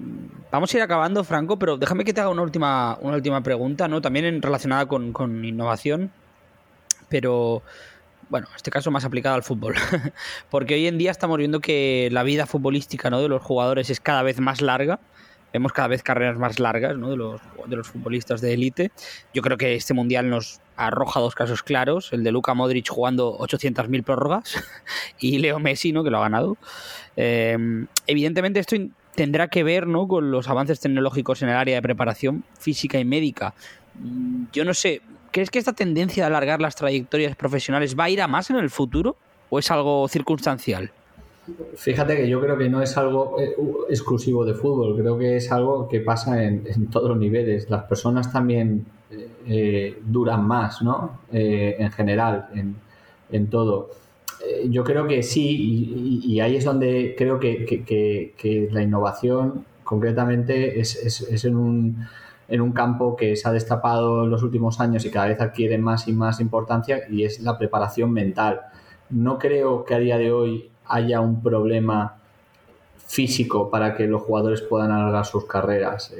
[0.51, 3.87] vamos a ir acabando, Franco, pero déjame que te haga una última, una última pregunta,
[3.87, 4.01] ¿no?
[4.01, 6.11] También relacionada con, con innovación,
[7.09, 7.63] pero
[8.29, 9.75] bueno, en este caso más aplicado al fútbol,
[10.49, 13.21] porque hoy en día estamos viendo que la vida futbolística ¿no?
[13.21, 14.99] de los jugadores es cada vez más larga,
[15.53, 17.09] vemos cada vez carreras más largas ¿no?
[17.09, 18.91] de, los, de los futbolistas de élite.
[19.33, 23.37] Yo creo que este mundial nos arroja dos casos claros, el de Luka Modric jugando
[23.39, 24.63] 800.000 prórrogas
[25.19, 26.03] y Leo Messi, ¿no?
[26.03, 26.57] que lo ha ganado.
[27.15, 27.57] Eh,
[28.05, 28.75] evidentemente esto
[29.15, 30.07] tendrá que ver ¿no?
[30.07, 33.53] con los avances tecnológicos en el área de preparación física y médica.
[33.95, 35.01] Mm, yo no sé,
[35.31, 38.55] ¿Crees que esta tendencia de alargar las trayectorias profesionales va a ir a más en
[38.55, 39.17] el futuro
[39.49, 40.91] o es algo circunstancial?
[41.75, 43.55] Fíjate que yo creo que no es algo eh,
[43.89, 47.69] exclusivo de fútbol, creo que es algo que pasa en, todos los niveles.
[47.69, 51.19] Las personas también eh, eh, duran más, ¿no?
[51.31, 52.49] en general,
[53.29, 53.89] en, todo.
[54.69, 61.55] yo creo que sí, y, ahí es donde creo que, la innovación concretamente es en
[61.55, 62.07] un
[62.49, 65.77] en un campo que se ha destapado en los últimos años y cada vez adquiere
[65.77, 68.61] más y más importancia y es la preparación mental.
[69.09, 72.17] No creo que a día de hoy haya un problema
[73.05, 76.13] físico para que los jugadores puedan alargar sus carreras.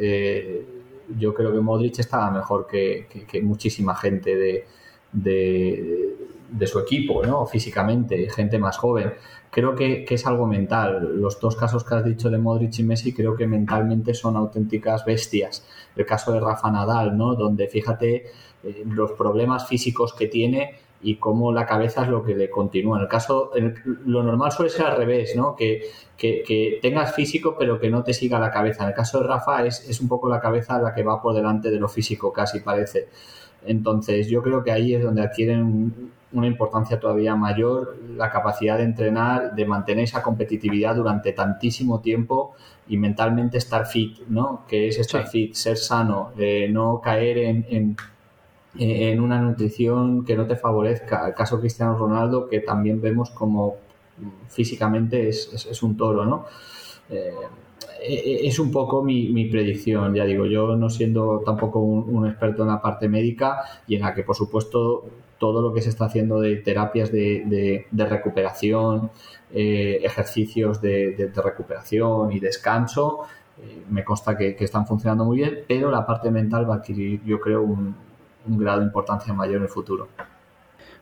[1.17, 3.07] Yo creo que Modric estaba mejor que,
[3.43, 4.65] muchísima gente de,
[5.13, 7.45] de, su equipo, ¿no?
[7.45, 9.13] físicamente, gente más joven
[9.49, 11.19] creo que, es algo mental.
[11.19, 15.05] Los dos casos que has dicho de Modric y Messi creo que mentalmente son auténticas
[15.05, 15.65] bestias.
[15.95, 17.35] El caso de Rafa Nadal, ¿no?
[17.35, 18.25] Donde fíjate
[18.63, 22.97] eh, los problemas físicos que tiene y cómo la cabeza es lo que le continúa.
[22.97, 23.51] En el caso,
[24.05, 25.55] lo normal suele ser al revés, ¿no?
[25.55, 25.81] Que,
[26.17, 28.83] que, tengas físico pero que no te siga la cabeza.
[28.83, 31.35] En el caso de Rafa es, es un poco la cabeza la que va por
[31.35, 33.07] delante de lo físico, casi parece.
[33.65, 38.83] Entonces yo creo que ahí es donde adquieren una importancia todavía mayor la capacidad de
[38.83, 42.53] entrenar, de mantener esa competitividad durante tantísimo tiempo
[42.87, 44.65] y mentalmente estar fit, ¿no?
[44.67, 47.97] Que es estar fit, ser sano, eh, no caer en, en,
[48.79, 51.27] una nutrición que no te favorezca.
[51.27, 53.75] El caso Cristiano Ronaldo, que también vemos como
[54.49, 56.45] físicamente es, un toro, ¿no?
[58.01, 62.69] Eh, es un poco mi, predicción, ya digo, yo no siendo tampoco un, experto en
[62.69, 65.05] la parte médica y en la que por supuesto
[65.37, 69.11] todo lo que se está haciendo de terapias de, recuperación,
[69.53, 73.21] eh, ejercicios de, recuperación y descanso,
[73.59, 77.23] eh, me consta que, están funcionando muy bien, pero la parte mental va a adquirir,
[77.23, 77.95] yo creo, un,
[78.47, 80.07] grado de importancia mayor en el futuro.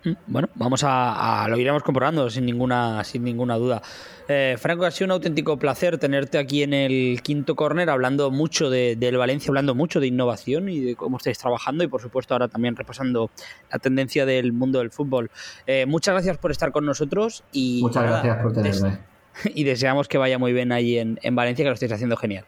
[0.05, 3.81] Mm, bueno, vamos a, lo iremos comprobando sin ninguna, sin ninguna duda.
[4.27, 8.69] Eh, Franco, ha sido un auténtico placer tenerte aquí en el quinto corner, hablando mucho
[8.69, 12.33] de, del Valencia, hablando mucho de innovación y de cómo estáis trabajando y por supuesto
[12.33, 13.29] ahora también repasando
[13.71, 15.29] la tendencia del mundo del fútbol.
[15.67, 18.99] Eh, muchas gracias por estar con nosotros y muchas gracias por tenerme.
[19.53, 22.45] y deseamos que vaya muy bien ahí en, en Valencia, que lo estéis haciendo genial.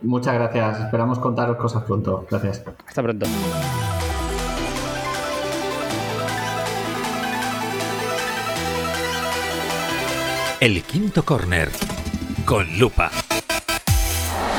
[0.00, 2.24] Muchas gracias, esperamos contaros cosas pronto.
[2.30, 2.64] Gracias.
[2.86, 3.26] Hasta pronto.
[10.60, 11.68] El quinto corner
[12.44, 13.12] con lupa.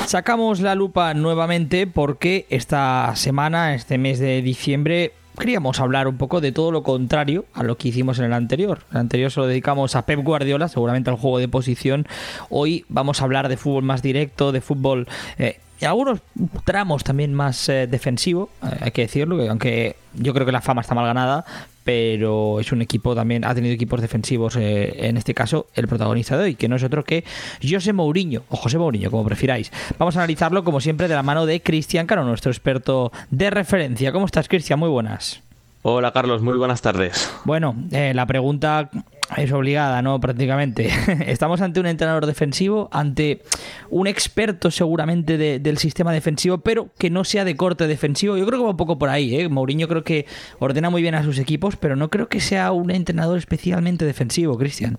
[0.05, 6.39] Sacamos la lupa nuevamente porque esta semana, este mes de diciembre, queríamos hablar un poco
[6.39, 8.83] de todo lo contrario a lo que hicimos en el anterior.
[8.91, 12.07] El anterior se lo dedicamos a Pep Guardiola, seguramente al juego de posición.
[12.49, 15.05] Hoy vamos a hablar de fútbol más directo, de fútbol
[15.37, 16.21] eh, y algunos
[16.65, 20.81] tramos también más eh, defensivo, eh, hay que decirlo, aunque yo creo que la fama
[20.81, 21.45] está mal ganada,
[21.83, 26.37] pero es un equipo también, ha tenido equipos defensivos, eh, en este caso el protagonista
[26.37, 27.23] de hoy, que no es otro que
[27.67, 29.71] José Mourinho, o José Mourinho, como prefiráis.
[29.97, 34.11] Vamos a analizarlo como siempre de la mano de Cristian Caro, nuestro experto de referencia.
[34.11, 34.79] ¿Cómo estás, Cristian?
[34.79, 35.41] Muy buenas.
[35.81, 37.31] Hola Carlos, muy buenas tardes.
[37.45, 38.89] Bueno, la pregunta
[39.37, 40.19] es obligada, ¿no?
[40.19, 40.89] Prácticamente.
[41.31, 43.41] Estamos ante un entrenador defensivo, ante
[43.89, 48.35] un experto seguramente del sistema defensivo, pero que no sea de corte defensivo.
[48.35, 49.47] Yo creo que va un poco por ahí, ¿eh?
[49.47, 50.25] Mourinho creo que
[50.59, 54.57] ordena muy bien a sus equipos, pero no creo que sea un entrenador especialmente defensivo,
[54.57, 54.97] Cristian.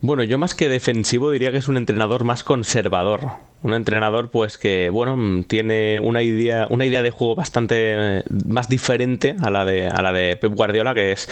[0.00, 3.51] Bueno, yo más que defensivo diría que es un entrenador más conservador.
[3.62, 9.36] Un entrenador, pues que, bueno, tiene una idea, una idea de juego bastante más diferente
[9.40, 11.28] a la de, a la de Pep Guardiola, que es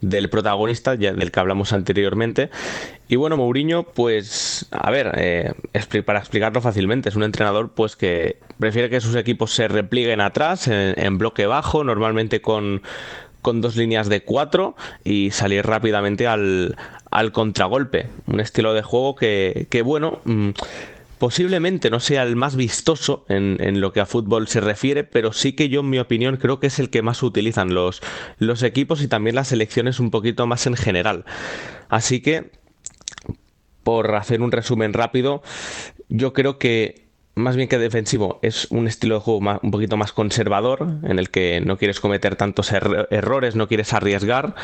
[0.00, 2.50] del protagonista, del que hablamos anteriormente.
[3.08, 5.54] Y bueno, Mourinho, pues, a ver, eh,
[6.04, 10.68] para explicarlo fácilmente, es un entrenador, pues que prefiere que sus equipos se replieguen atrás,
[10.68, 12.82] en bloque bajo, normalmente con
[13.42, 16.76] con dos líneas de cuatro y salir rápidamente al,
[17.10, 18.08] al contragolpe.
[18.26, 20.50] Un estilo de juego que, que bueno, mm,
[21.20, 25.34] posiblemente no sea el más vistoso en, en, lo que a fútbol se refiere, pero
[25.34, 28.00] sí que yo, en mi opinión, creo que es el que más utilizan los,
[28.38, 31.26] los equipos y también las selecciones un poquito más en general.
[31.90, 32.50] Así que,
[33.82, 35.42] por hacer un resumen rápido,
[36.08, 40.12] yo creo que más bien que defensivo, es un estilo de juego un poquito más
[40.12, 44.54] conservador, en el que no quieres cometer tantos errores, no quieres arriesgar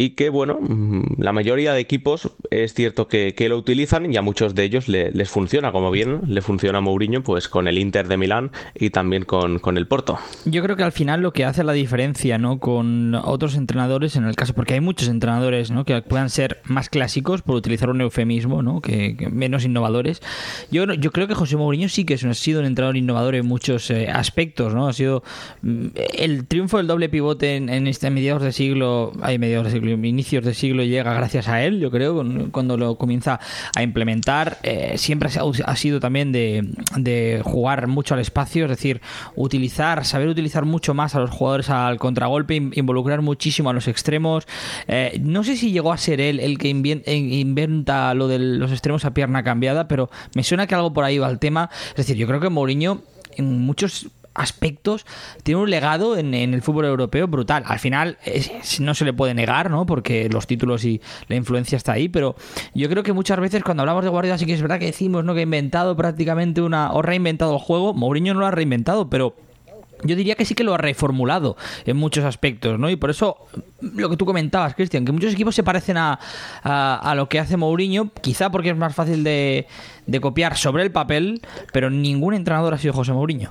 [0.00, 4.22] y que, bueno, mm, la mayoría de equipos es cierto que, lo utilizan y a
[4.22, 8.06] muchos de ellos les funciona, como bien le funciona a Mourinho pues con el Inter
[8.06, 10.18] de Milán y también con, el Porto.
[10.44, 12.60] Yo creo que al final lo que hace la diferencia ¿no?
[12.60, 15.84] con otros entrenadores, en el caso, porque hay muchos entrenadores ¿no?
[15.84, 18.80] que puedan ser más clásicos, por utilizar un eufemismo, ¿no?
[18.80, 20.22] que, menos innovadores,
[20.70, 23.46] yo, yo creo que José Mourinho sí que es, ha sido un entrenador innovador en
[23.46, 24.88] muchos eh, aspectos, ¿no?
[24.88, 25.22] ha sido
[25.62, 25.86] mm,
[26.16, 29.89] el triunfo del doble pivote en, en este mediados de siglo, hay mediados de siglo
[29.92, 33.40] inicios de siglo llega gracias a él, yo creo, cuando lo comienza
[33.76, 34.58] a implementar.
[34.62, 35.28] Eh, siempre
[35.64, 39.00] ha sido también de, jugar mucho al espacio, es decir,
[39.36, 44.46] utilizar, saber utilizar mucho más a los jugadores al contragolpe, involucrar muchísimo a los extremos.
[44.88, 49.04] Eh, no sé si llegó a ser él el que inventa lo de los extremos
[49.04, 51.70] a pierna cambiada, pero me suena que algo por ahí va el tema.
[51.90, 53.02] Es decir, yo creo que Mourinho
[53.36, 55.06] en muchos aspectos
[55.42, 57.62] tiene un legado en, el fútbol europeo brutal.
[57.66, 58.18] Al final
[58.80, 59.86] no se le puede negar, ¿no?
[59.86, 62.36] Porque los títulos y la influencia está ahí, pero
[62.74, 65.24] yo creo que muchas veces cuando hablamos de Guardiola sí que es verdad que decimos,
[65.24, 65.34] ¿no?
[65.34, 67.94] Que ha inventado prácticamente una o reinventado el juego.
[67.94, 69.34] Mourinho no lo ha reinventado, pero
[70.02, 72.90] yo diría que sí que lo ha reformulado en muchos aspectos, ¿no?
[72.90, 73.36] Y por eso,
[73.80, 76.18] lo que tú comentabas, Cristian, que muchos equipos se parecen a,
[76.62, 79.66] a, lo que hace Mourinho, quizá porque es más fácil de,
[80.06, 83.50] de copiar sobre el papel, pero ningún entrenador ha sido José Mourinho.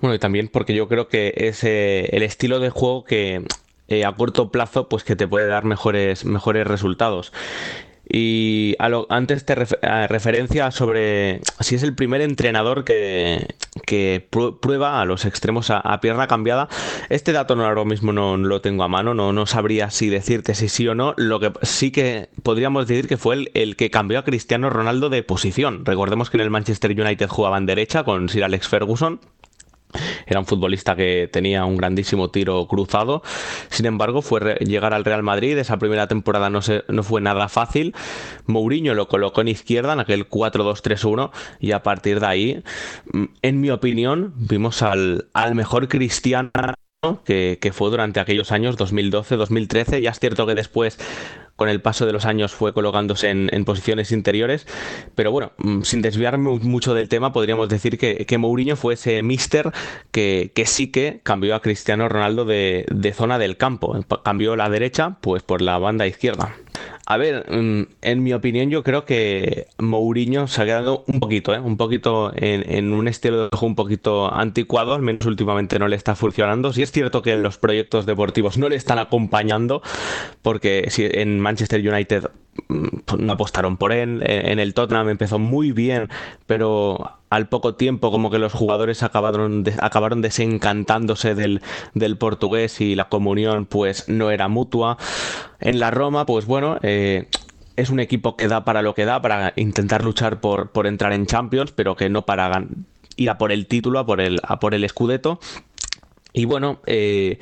[0.00, 3.42] Bueno, y también porque yo creo que es el estilo de juego que
[3.88, 7.32] eh, a corto plazo pues que te puede dar mejores, mejores resultados.
[8.08, 13.48] Y a lo, antes te referencia sobre si es el primer entrenador que,
[14.60, 16.68] prueba a los extremos a, pierna cambiada.
[17.08, 20.54] Este dato no ahora mismo no, lo tengo a mano, no, no sabría si decirte
[20.54, 21.14] si sí o no.
[21.16, 25.08] Lo que sí que podríamos decir que fue el, el que cambió a Cristiano Ronaldo
[25.10, 25.84] de posición.
[25.84, 29.20] Recordemos que en el Manchester United jugaba en derecha con Sir Alex Ferguson
[30.26, 33.22] era un futbolista que tenía un grandísimo tiro cruzado.
[33.70, 35.56] Sin embargo, fue llegar al Real Madrid.
[35.58, 37.94] Esa primera temporada no, se, no fue nada fácil.
[38.46, 41.30] Mourinho lo colocó en izquierda en aquel 4-2-3-1
[41.60, 42.62] y a partir de ahí,
[43.12, 46.50] mm, en mi opinión, vimos al, al mejor cristiano
[47.24, 50.00] que, que, fue durante aquellos años 2012-2013.
[50.00, 50.98] Ya es cierto que después
[51.56, 54.66] con el paso de los años fue colocándose en, posiciones interiores.
[55.14, 59.22] Pero bueno, mm, sin desviarme mucho del tema, podríamos decir que, que Mourinho fue ese
[59.22, 59.72] mister
[60.12, 63.98] que, sí que cambió a Cristiano Ronaldo de, de zona del campo.
[64.22, 66.54] Cambió la derecha pues por la banda izquierda.
[67.08, 71.54] A ver, mm, en mi opinión, yo creo que Mourinho se ha quedado un poquito,
[71.54, 71.60] ¿eh?
[71.60, 75.94] un poquito en, un estilo de juego un poquito anticuado, al menos últimamente no le
[75.94, 76.72] está funcionando.
[76.72, 79.82] Sí es cierto que los proyectos deportivos no le están acompañando,
[80.42, 82.28] porque si en Manchester United
[82.66, 86.08] mm, pues, no apostaron por él, en el Tottenham empezó muy bien,
[86.46, 91.60] pero al poco tiempo como que los jugadores acabaron, acabaron desencantándose del,
[91.94, 94.98] del, portugués y la comunión pues no era mutua.
[95.60, 96.78] En la Roma pues bueno...
[96.82, 97.28] Eh,
[97.76, 101.12] es un equipo que da para lo que da, para intentar luchar por, por entrar
[101.12, 102.64] en Champions, pero que no para
[103.16, 105.38] ir a por el título, a por el, a por el Scudetto.
[106.32, 107.38] Y bueno, eh,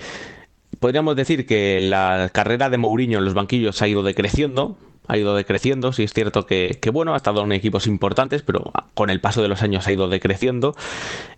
[0.78, 4.76] podríamos decir que la carrera de Mourinho en los banquillos ha ido decreciendo,
[5.06, 5.92] ha ido decreciendo.
[5.92, 9.48] Sí es cierto que, bueno, ha estado en equipos importantes, pero con el paso de
[9.48, 10.74] los años ha ido decreciendo.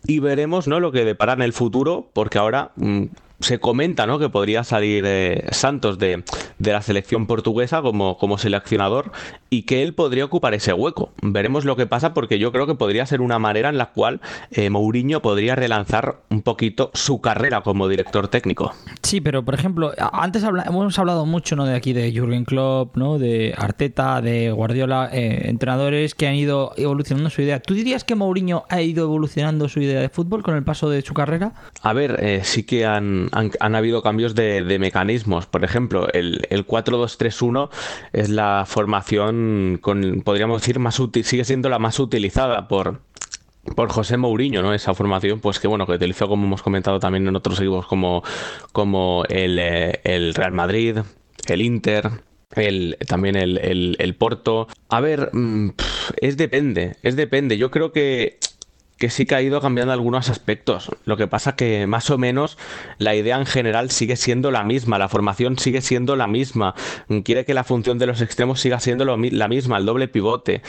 [0.07, 0.81] Y veremos ¿no?
[0.81, 3.05] lo que depara en el futuro, porque ahora mm,
[3.41, 4.19] se comenta ¿no?
[4.19, 6.23] que podría salir eh, Santos de,
[6.59, 9.13] la selección portuguesa como, como seleccionador
[9.51, 11.13] y que él podría ocupar ese hueco.
[11.23, 14.21] Veremos lo que pasa porque yo creo que podría ser una manera en la cual
[14.51, 18.73] eh, Mourinho podría relanzar un poquito su carrera como director técnico.
[19.03, 21.65] Sí, pero por ejemplo, antes hemos hablado mucho ¿no?
[21.67, 23.19] de aquí de Jürgen Klopp, ¿no?
[23.19, 27.61] de Arteta, de Guardiola, eh, entrenadores que han ido evolucionando su idea.
[27.61, 31.03] ¿Tú dirías que Mourinho ha ido evolucionando su idea de fútbol con el paso de
[31.03, 31.53] su carrera?
[31.83, 35.47] A ver, sí que han han, habido cambios de, mecanismos.
[35.47, 37.71] Por ejemplo, el, el 4-2-3-1
[38.13, 39.81] es la formación,
[40.25, 43.01] podríamos decir, más útil, sigue siendo la más utilizada por,
[43.75, 44.75] por José Mourinho, ¿no?
[44.75, 48.23] Esa formación, pues que bueno, que utilizó, como hemos comentado también en otros equipos, como,
[48.73, 50.99] como el, eh, el Real Madrid,
[51.49, 52.11] el Inter,
[52.55, 54.69] el, también el, el, el, Porto.
[54.89, 55.71] A ver, mm,
[56.21, 57.59] es depende, es depende.
[57.59, 58.39] Yo creo que
[58.99, 60.91] que sí que ha ido cambiando algunos aspectos.
[61.05, 62.57] Lo que pasa que más o menos
[62.99, 66.75] la idea en general sigue siendo la misma, la formación sigue siendo la misma.
[67.25, 70.63] Quiere que la función de los extremos siga siendo la misma, el doble pivote.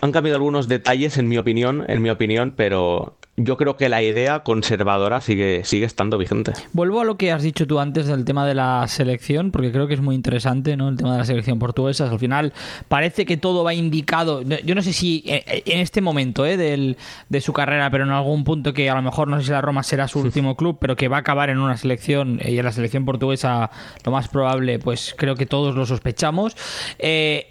[0.00, 4.02] Han cambiado algunos detalles en mi opinión, en mi opinión, pero yo creo que la
[4.02, 6.52] idea conservadora sigue, sigue estando vigente.
[6.72, 9.88] Vuelvo a lo que has dicho tú antes del tema de la selección, porque creo
[9.88, 10.88] que es muy interesante, ¿no?
[10.88, 12.10] El tema de la selección portuguesa.
[12.10, 12.52] Al final
[12.88, 14.42] parece que todo va indicado.
[14.42, 16.56] Yo no sé si eh, eh, en este momento ¿eh?
[16.56, 16.96] Del,
[17.28, 19.60] de su carrera, pero en algún punto que a lo mejor no sé si la
[19.60, 22.64] Roma será su último club, pero que va a acabar en una selección y en
[22.64, 23.70] la selección portuguesa
[24.04, 26.56] lo más probable, pues creo que todos lo sospechamos.
[26.98, 27.48] Eh,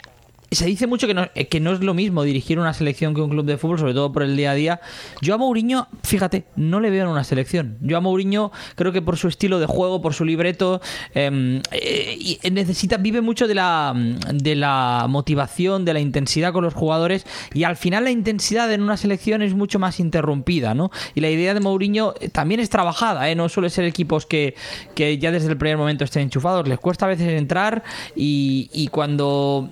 [0.52, 3.22] se dice mucho que no, eh, que no es lo mismo dirigir una selección que
[3.22, 4.82] un club de fútbol, sobre todo por el día a día.
[5.22, 7.78] Yo a Mourinho, fíjate, no le veo en una selección.
[7.82, 10.82] Yo a Mourinho creo que por su estilo de juego, por su libreto,
[11.14, 13.94] em, eh, necesita, vive mucho de la,
[14.34, 18.82] de la motivación, de la intensidad con los jugadores y al final la intensidad en
[18.82, 20.92] una selección es mucho más interrumpida, ¿no?
[21.16, 23.36] Y la idea de Mourinho eh, también es trabajada, ¿eh?
[23.36, 24.56] No suele ser equipos que,
[24.96, 27.84] que ya desde el primer momento estén enchufados, les cuesta a veces entrar
[28.16, 29.70] y, y cuando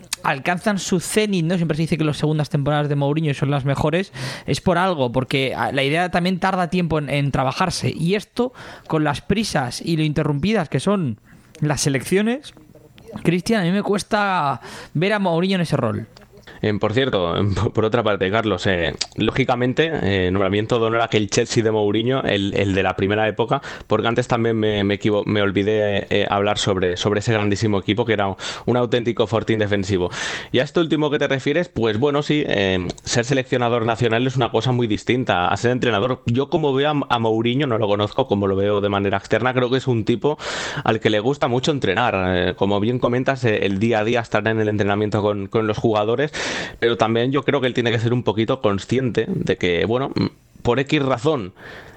[0.75, 1.55] su cenit, ¿no?
[1.55, 4.11] Siempre se dice que las segundas temporadas de Mourinho son las mejores,
[4.45, 7.93] es por algo, porque ah, la idea también tarda tiempo en, trabajarse.
[7.95, 8.53] Y esto,
[8.87, 11.19] con las prisas y lo interrumpidas que son
[11.61, 12.53] las selecciones,
[13.23, 14.61] Cristian, a mí me cuesta
[14.93, 16.07] ver a Mourinho en ese rol.
[16.61, 17.35] Eh, por cierto,
[17.73, 22.23] por otra parte, Carlos, eh, lógicamente, eh, nombramiento de honor a aquel Chelsea de Mourinho,
[22.23, 27.19] el, de la primera época, porque antes también me, me, olvidé eh, hablar sobre, sobre
[27.19, 28.35] ese grandísimo equipo que era
[28.65, 30.11] un, auténtico fortín defensivo.
[30.51, 32.45] Y a esto último que te refieres, pues bueno, sí,
[33.03, 36.21] ser seleccionador nacional es una cosa muy distinta a ser entrenador.
[36.27, 39.71] Yo como veo a, Mourinho, no lo conozco, como lo veo de manera externa, creo
[39.71, 40.37] que es un tipo
[40.83, 42.55] al que le gusta mucho entrenar.
[42.55, 46.31] como bien comentas, el día a día estar en el entrenamiento con, con los jugadores
[46.79, 50.11] pero también yo creo que él tiene que ser un poquito consciente de que, bueno,
[50.61, 51.53] por X razón,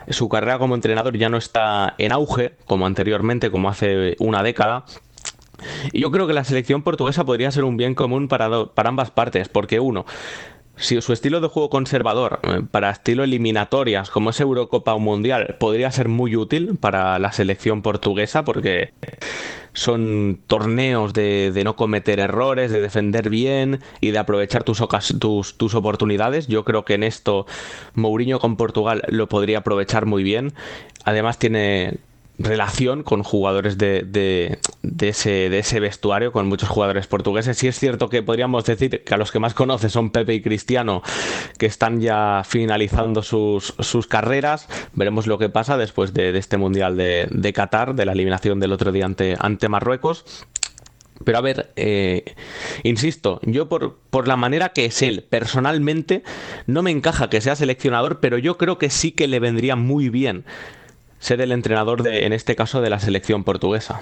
[0.09, 4.85] su carrera como entrenador ya no está en auge como anteriormente, como hace una década.
[5.93, 9.11] Y yo creo que la selección portuguesa podría ser un bien común para, para ambas
[9.11, 10.07] partes, porque uno,
[10.81, 15.57] si su estilo de juego conservador eh, para estilo eliminatorias como es Eurocopa o Mundial
[15.61, 18.93] podría ser muy útil para la selección portuguesa porque
[19.73, 24.83] son torneos de, no cometer errores, de defender bien y de aprovechar tus,
[25.21, 26.49] tus, tus oportunidades.
[26.49, 27.47] Yo creo que en esto
[27.95, 30.53] Mourinho con Portugal lo podría aprovechar muy bien.
[31.05, 31.99] Además tiene
[32.41, 37.59] relación con jugadores de, de, ese, de ese vestuario, con muchos jugadores portugueses.
[37.59, 40.43] Sí es cierto que podríamos decir que a los que más conoce son Pepe y
[40.43, 41.03] Cristiano,
[41.59, 44.69] que están ya finalizando sus, sus carreras.
[44.95, 48.73] Veremos lo que pasa después de, este Mundial de, de, Qatar, de la eliminación del
[48.73, 50.47] otro día ante, ante Marruecos.
[51.23, 52.35] Pero a ver, eh,
[52.83, 56.23] insisto, yo por, por la manera que es él, personalmente,
[56.67, 60.09] no me encaja que sea seleccionador, pero yo creo que sí que le vendría muy
[60.09, 60.47] bien
[61.21, 64.01] ser el entrenador de, en este caso, de la selección portuguesa.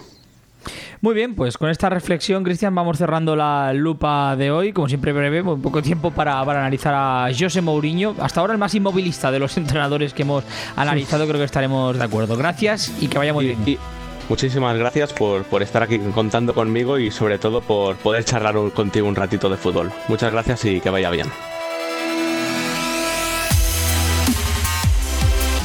[1.01, 4.73] Muy bien, pues con esta reflexión, Cristian, vamos cerrando la lupa de hoy.
[4.73, 8.17] Como siempre, breve, un poco tiempo para, analizar a José Mourinho.
[8.21, 10.45] Hasta ahora el más inmovilista de los entrenadores que hemos
[10.75, 12.37] analizado, creo que estaremos de acuerdo.
[12.37, 13.79] Gracias y que vaya muy bien.
[14.29, 19.07] muchísimas gracias por, por, estar aquí contando conmigo y sobre todo por poder charlar contigo
[19.07, 19.93] un ratito de fútbol.
[20.09, 21.29] Muchas gracias y que vaya bien.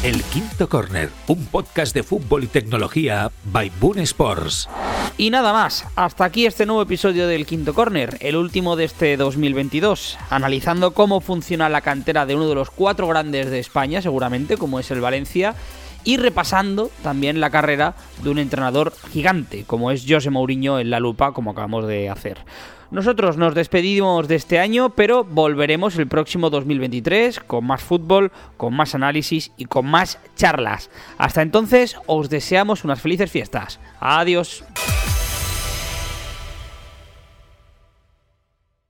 [0.03, 4.67] El Quinto Corner, un podcast de fútbol y tecnología by Boon Sports.
[5.17, 9.15] Y nada más, hasta aquí este nuevo episodio del Quinto Corner, el último de este
[9.15, 14.57] 2022, analizando cómo funciona la cantera de uno de los cuatro grandes de España, seguramente,
[14.57, 15.55] como es el Valencia,
[16.03, 20.99] y repasando también la carrera de un entrenador gigante, como es José Mourinho en la
[20.99, 22.39] lupa, como acabamos de hacer.
[22.91, 28.75] Nosotros nos despedimos de este año, pero volveremos el próximo 2023 con más fútbol, con
[28.75, 30.91] más análisis y con más charlas.
[31.17, 33.79] Hasta entonces, os deseamos unas felices fiestas.
[33.99, 34.63] Adiós.